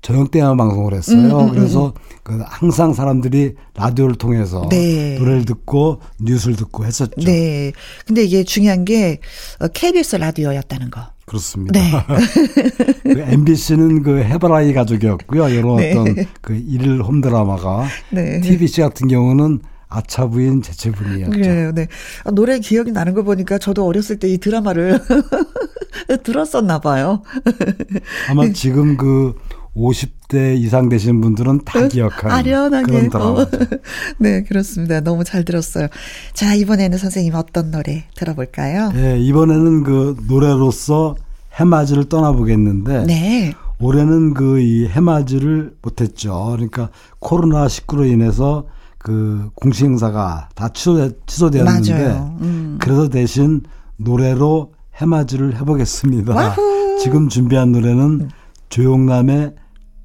[0.00, 1.40] 저녁 때만 방송을 했어요.
[1.40, 5.18] 음, 음, 그래서 그 항상 사람들이 라디오를 통해서 네.
[5.18, 7.20] 노래를 듣고 뉴스를 듣고 했었죠.
[7.22, 7.72] 네.
[8.06, 9.18] 근데 이게 중요한 게
[9.60, 11.02] 어, KBS 라디오였다는 거.
[11.28, 11.78] 그렇습니다.
[11.78, 11.90] 네.
[13.14, 15.48] 그 MBC는 그 해바라기 가족이었고요.
[15.48, 15.92] 이런 네.
[15.92, 18.40] 어떤 그 일일 홈 드라마가 네.
[18.40, 21.30] TBC 같은 경우는 아차 부인 제체 부인이었죠.
[21.30, 21.86] 그래요, 네.
[22.24, 25.00] 아, 노래 기억이 나는 거 보니까 저도 어렸을 때 이 드라마를
[26.22, 27.22] 들었었나 봐요.
[28.28, 29.34] 아마 지금 그
[29.76, 33.08] 50대 이상 되신 분들은 다 기억하는 아련하게.
[33.08, 33.22] 그런.
[33.38, 33.46] 어.
[34.18, 35.00] 네, 그렇습니다.
[35.00, 35.88] 너무 잘 들었어요.
[36.34, 38.92] 자, 이번에는 선생님 어떤 노래 들어볼까요?
[38.96, 41.14] 예, 이번에는 그 노래로서
[41.60, 43.54] 해맞이를 떠나보겠는데 네.
[43.80, 46.48] 올해는 그 이 해맞이를 못했죠.
[46.52, 46.90] 그러니까
[47.20, 48.66] 코로나 19로 인해서
[48.98, 52.36] 그 공식 행사가 다 취소 취소되었는데 맞아요.
[52.40, 52.78] 음.
[52.80, 53.60] 그래서 대신
[53.96, 56.34] 노래로 해맞이를 해보겠습니다.
[56.34, 56.98] 와후.
[57.00, 58.30] 지금 준비한 노래는
[58.68, 59.54] 조용남의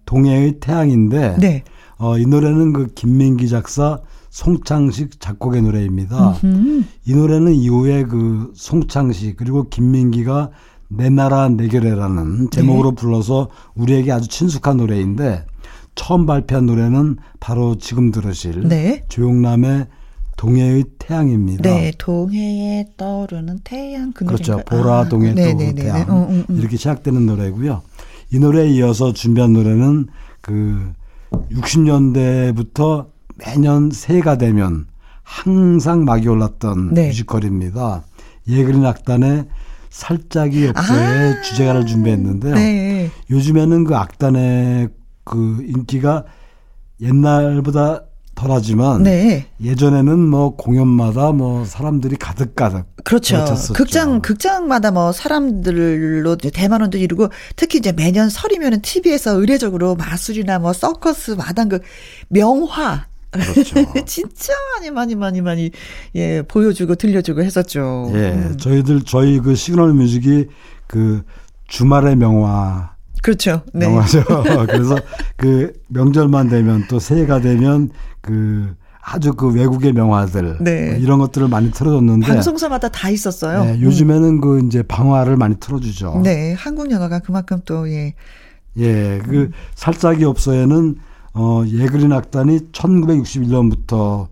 [0.05, 1.63] 동해의 태양인데 네.
[1.97, 3.99] 어, 이 노래는 그 김민기 작사
[4.29, 6.31] 송창식 작곡의 노래입니다.
[6.43, 6.87] 음.
[7.05, 10.49] 이 노래는 이후에 그 송창식 그리고 김민기가
[10.89, 12.95] 내 나라 내결해라는 제목으로 네.
[12.95, 15.45] 불러서 우리에게 아주 친숙한 노래인데
[15.95, 19.03] 처음 발표한 노래는 바로 지금 들으실 네.
[19.09, 19.87] 조용남의
[20.35, 21.61] 동해의 태양입니다.
[21.61, 24.61] 네, 동해에 떠오르는 태양 그 그렇죠.
[24.65, 25.83] 보라 동해 아, 떠오르는 네네네네.
[25.83, 26.57] 태양 음, 음, 음.
[26.57, 27.81] 이렇게 시작되는 노래고요.
[28.33, 30.07] 이 노래에 이어서 준비한 노래는
[30.41, 30.91] 그
[31.51, 33.07] 60년대부터
[33.37, 34.87] 매년 새해가 되면
[35.21, 37.07] 항상 막이 올랐던 네.
[37.07, 38.03] 뮤지컬입니다.
[38.47, 39.45] 예그린 악단의
[39.91, 41.41] 살짝이 없어의 아.
[41.43, 42.55] 주제가를 준비했는데요.
[42.55, 43.11] 네.
[43.29, 44.89] 요즘에는 그 악단의
[45.23, 46.25] 그 인기가
[47.01, 48.03] 옛날보다
[48.35, 49.47] 덜하지만 네.
[49.61, 53.37] 예전에는 뭐 공연마다 뭐 사람들이 가득가득 그렇죠.
[53.37, 53.73] 넘쳤었죠.
[53.73, 61.31] 극장 극장마다 뭐 사람들로 대만원도 이루고 특히 이제 매년 설이면은 TV에서 의례적으로 마술이나 뭐 서커스
[61.31, 61.83] 마당극
[62.29, 63.75] 명화 그렇죠.
[64.05, 65.71] 진짜 많이 많이 많이 많이
[66.15, 68.11] 예 보여주고 들려주고 했었죠.
[68.13, 68.57] 예, 음.
[68.57, 70.47] 저희들 저희 그 시그널 뮤직이
[70.87, 71.23] 그
[71.67, 73.61] 주말의 명화 그렇죠.
[73.73, 73.87] 네.
[73.87, 74.23] 명화죠.
[74.67, 74.97] 그래서
[75.37, 77.89] 그 명절만 되면 또 새해가 되면
[78.23, 80.91] 그 아주 그 외국의 명화들 네.
[80.91, 83.65] 뭐 이런 것들을 많이 틀어줬는데 방송사마다 다 있었어요.
[83.65, 86.13] 네, 요즘에는 그 이제 방화를 많이 틀어주죠.
[86.15, 86.23] 음.
[86.23, 88.15] 네, 한국 영화가 그만큼 또 예.
[88.77, 90.95] 예, 그 살짝이 없어에는
[91.33, 94.27] 어 예그린 악단이 1961년부터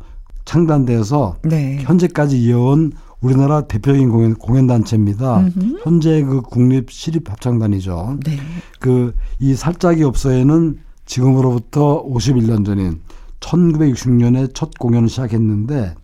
[0.46, 1.80] 창단돼서 네.
[1.82, 5.46] 현재까지 이어온 우리나라 대표적인 공연, 공연단체입니다.
[5.84, 8.20] 현재 그 국립 시립합창단이죠.
[8.26, 8.38] 네.
[8.80, 13.02] 그이 살짝이 없어에는 지금으로부터 51년 전인
[13.42, 15.96] 1960년에 첫 공연을 시작했는데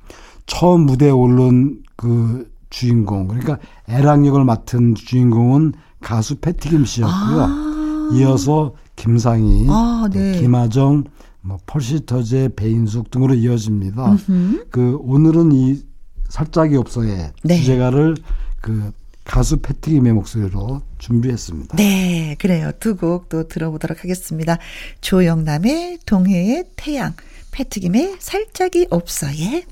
[0.45, 3.57] 처음 무대에 오른 그 주인공 그러니까
[3.88, 7.41] 애랑 역을 맡은 주인공은 가수 패티김 씨였고요.
[7.41, 8.09] 아.
[8.13, 10.39] 이어서 김상희, 아, 또 네.
[10.39, 11.03] 김하정,
[11.41, 14.11] 뭐 펄시터제, 배인숙 등으로 이어집니다.
[14.11, 14.65] 음흠.
[14.69, 15.81] 그 오늘은 이
[16.29, 17.57] 살짝이 없어의 네.
[17.57, 18.15] 주제가를
[18.61, 18.91] 그
[19.23, 21.75] 가수 패티김의 목소리로 준비했습니다.
[21.75, 22.71] 네, 그래요.
[22.79, 24.57] 두 곡 또 들어보도록 하겠습니다.
[25.01, 27.13] 조영남의 동해의 태양,
[27.57, 29.65] 패티김의 살짜기 옵서예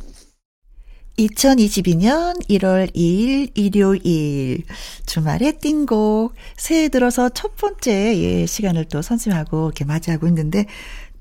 [1.20, 4.64] 2022년 1월 2일 일요일
[5.06, 10.66] 주말에 띵곡 새해 들어서 첫 번째 예, 시간을 또 선생님하고 이렇게 맞이하고 있는데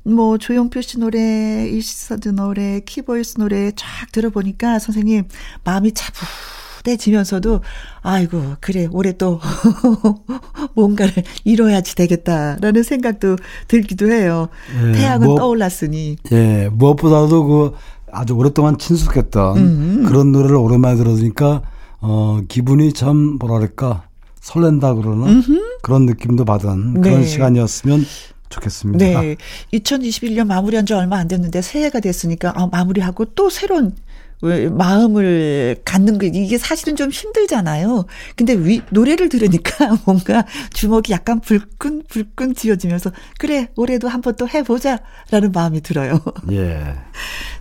[0.05, 5.29] 뭐 조용필 씨 노래, 이시스터즈 노래, 키보이스 노래 쫙 들어보니까 선생님
[5.65, 6.27] 마음이 차분
[6.87, 7.61] 해지면서도
[8.03, 9.41] 아이고 그래 올해 또
[10.74, 11.12] 뭔가를
[11.45, 13.37] 이뤄야지 되겠다라는 생각도
[13.68, 14.49] 들기도 해요.
[14.89, 17.72] 예, 태양은 뭐- 떠올랐으니 예, 무엇보다도 그
[18.12, 20.05] 아주 오랫동안 친숙했던 음.
[20.07, 21.62] 그런 노래를 오랜만에 들어주니까
[22.01, 24.05] 어 기분이 참 뭐랄까
[24.41, 25.26] 설렌다 그러나
[25.82, 27.26] 그런 느낌도 받은 그런 네.
[27.26, 28.05] 시간이었으면
[28.51, 29.20] 좋겠습니다.
[29.22, 29.37] 네.
[29.72, 33.93] 2021년 마무리한 지 얼마 안 됐는데 새해가 됐으니까 아, 마무리하고 또 새로운 왜
[34.43, 38.05] 마음을 갖는 게 이게 사실은 좀 힘들잖아요.
[38.37, 45.53] 근데 위, 노래를 들으니까 뭔가 주먹이 약간 불끈 불끈 쥐어지면서 그래 올해도 한번 또 해보자라는
[45.53, 46.20] 마음이 들어요.
[46.53, 46.95] 예.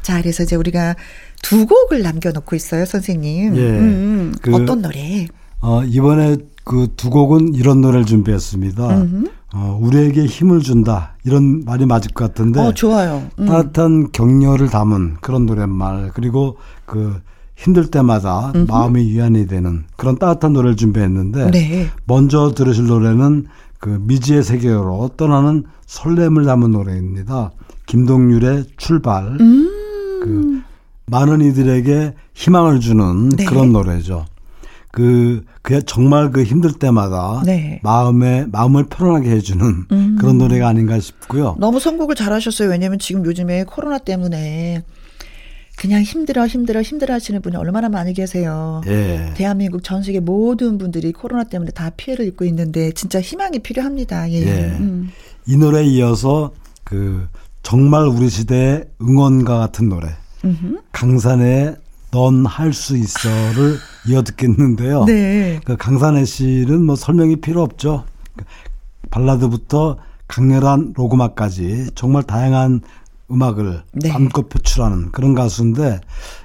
[0.02, 0.96] 자 그래서 이제 우리가
[1.42, 3.56] 두 곡을 남겨놓고 있어요, 선생님.
[3.56, 3.62] 예.
[3.62, 5.28] 음, 그- 어떤 노래?
[5.62, 9.06] 어 이번에 그 두 곡은 이런 노래를 준비했습니다.
[9.54, 13.24] 어 우리에게 힘을 준다 이런 말이 맞을 것 같은데 어 좋아요.
[13.40, 13.46] 음.
[13.46, 17.22] 따뜻한 격려를 담은 그런 노랫말 그리고 그
[17.56, 21.88] 힘들 때마다 마음이 위안이 되는 그런 따뜻한 노래를 준비했는데 네.
[22.06, 23.46] 먼저 들으실 노래는
[23.80, 27.52] 그 미지의 세계로 떠나는 설렘을 담은 노래입니다.
[27.86, 29.38] 김동률의 출발.
[29.40, 29.70] 음.
[30.24, 30.62] 그
[31.06, 33.46] 많은 이들에게 희망을 주는 네.
[33.46, 34.26] 그런 노래죠.
[34.94, 37.80] 그, 그 정말 그 힘들 때마다 네.
[37.82, 40.18] 마음에 마음을 편안하게 해주는 음.
[40.20, 41.56] 그런 노래가 아닌가 싶고요.
[41.60, 42.70] 너무 선곡을 잘하셨어요.
[42.70, 44.84] 왜냐면 지금 요즘에 코로나 때문에
[45.78, 48.82] 그냥 힘들어 힘들어 힘들어 하시는 분이 얼마나 많이 계세요.
[48.86, 49.34] 예.
[49.34, 54.30] 대한민국 전 세계 모든 분들이 코로나 때문에 다 피해를 입고 있는데 진짜 희망이 필요합니다.
[54.30, 54.46] 예.
[54.46, 54.78] 예.
[54.80, 55.10] 음.
[55.48, 57.28] 이 노래에 이어서 그
[57.64, 60.10] 정말 우리 시대의 응원가 같은 노래.
[60.46, 60.82] 음흠.
[60.92, 61.78] 강산의
[62.14, 65.06] 넌 할 수 있어를 이어 듣겠는데요.
[65.06, 65.60] 네.
[65.66, 68.04] 그 강산의 씨는 뭐 설명이 필요 없죠.
[68.38, 68.46] 그
[69.10, 69.98] 발라드부터
[70.28, 72.82] 강렬한 로그마까지 정말 다양한
[73.32, 74.10] 음악을 네.
[74.10, 76.02] 마음껏 표출하는 그런 가수인데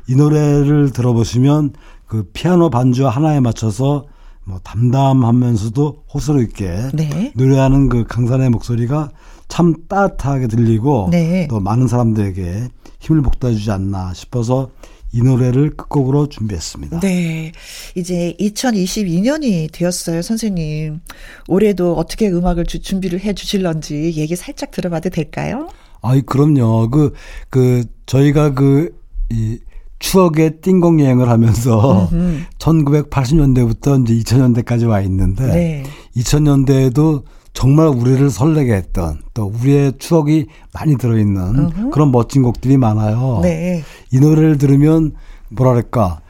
[0.09, 1.75] 이 노래를 들어보시면
[2.07, 4.07] 그 피아노 반주 하나에 맞춰서
[4.45, 7.33] 뭐 담담하면서도 호소력 있게 네.
[7.37, 9.11] 노래하는 그 강산의 목소리가
[9.49, 11.47] 참 따뜻하게 들리고 네.
[11.51, 12.69] 또 많은 사람들에게
[13.01, 14.71] 힘을 북돋아주지 않나 싶어서
[15.13, 17.01] 이 노래를 끝곡으로 준비했습니다.
[17.01, 17.53] 네.
[17.95, 21.01] 이제 2022년이 되었어요, 선생님.
[21.49, 25.69] 올해도 어떻게 음악을 주, 준비를 해 주실런지 얘기 살짝 들어봐도 될까요?
[26.03, 26.91] 아이, 그럼요.
[26.91, 27.15] 그,
[27.49, 28.95] 그, 저희가 그,
[29.31, 29.59] 이,
[29.99, 32.45] 추억의 띵공 여행을 하면서 음흠.
[32.59, 35.85] 1980년대부터 이제 2000년대까지 와 있는데 네.
[36.17, 41.91] 2000년대에도 정말 우리를 설레게 했던 또 우리의 추억이 많이 들어있는 음흠.
[41.91, 43.41] 그런 멋진 곡들이 많아요.
[43.43, 43.83] 네.
[44.13, 45.13] 이 노래를 들으면
[45.49, 46.21] 뭐랄까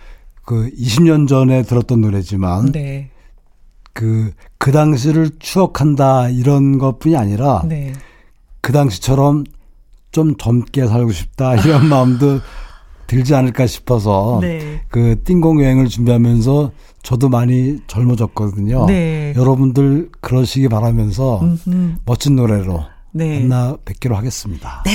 [0.45, 3.11] 그 20년 전에 들었던 노래지만 네.
[3.93, 7.93] 그, 그 당시를 추억한다 이런 것 뿐이 아니라 네.
[8.61, 9.45] 그 당시처럼
[10.11, 12.41] 좀 젊게 살고 싶다 이런 마음도
[13.09, 14.83] 들지 않을까 싶어서 네.
[14.89, 16.71] 그 띵공 여행을 준비하면서
[17.03, 18.87] 저도 많이 젊어졌거든요.
[18.87, 19.33] 네.
[19.35, 21.95] 여러분들 그러시기 바라면서 음흠.
[22.05, 23.41] 멋진 노래로 네.
[23.41, 24.83] 만나 뵙기로 하겠습니다.
[24.85, 24.93] 네.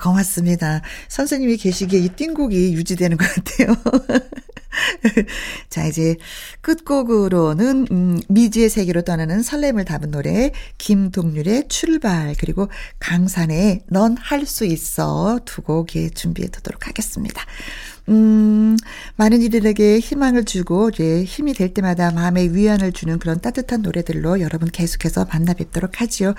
[0.00, 0.82] 고맙습니다.
[1.08, 3.76] 선생님이 계시기에 이 띵곡이 유지되는 것 같아요.
[5.68, 6.16] 자, 이제
[6.60, 14.64] 끝곡으로는, 음, 미지의 세계로 떠나는 설렘을 담은 노래, 김동률의 출발, 그리고 강산의 넌 할 수
[14.64, 17.44] 있어 두 곡에 준비해 두도록 하겠습니다.
[18.08, 18.76] 음,
[19.16, 24.68] 많은 이들에게 희망을 주고, 이제 힘이 될 때마다 마음에 위안을 주는 그런 따뜻한 노래들로 여러분
[24.70, 26.34] 계속해서 만나 뵙도록 하지요.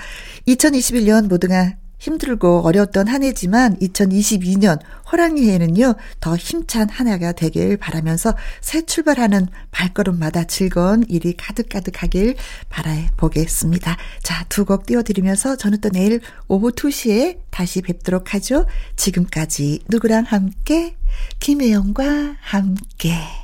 [0.47, 4.79] 2021년 모두가 힘들고 어려웠던 한 해지만 2022년
[5.11, 12.35] 호랑이 해는요, 더 힘찬 한 해가 되길 바라면서 새 출발하는 발걸음마다 즐거운 일이 가득가득하길
[12.69, 13.97] 바라보겠습니다.
[14.23, 18.65] 자, 두 곡 띄워드리면서 저는 또 내일 오후 2시에 다시 뵙도록 하죠.
[18.95, 20.95] 지금까지 누구랑 함께?
[21.39, 23.40] 김혜영과 함께.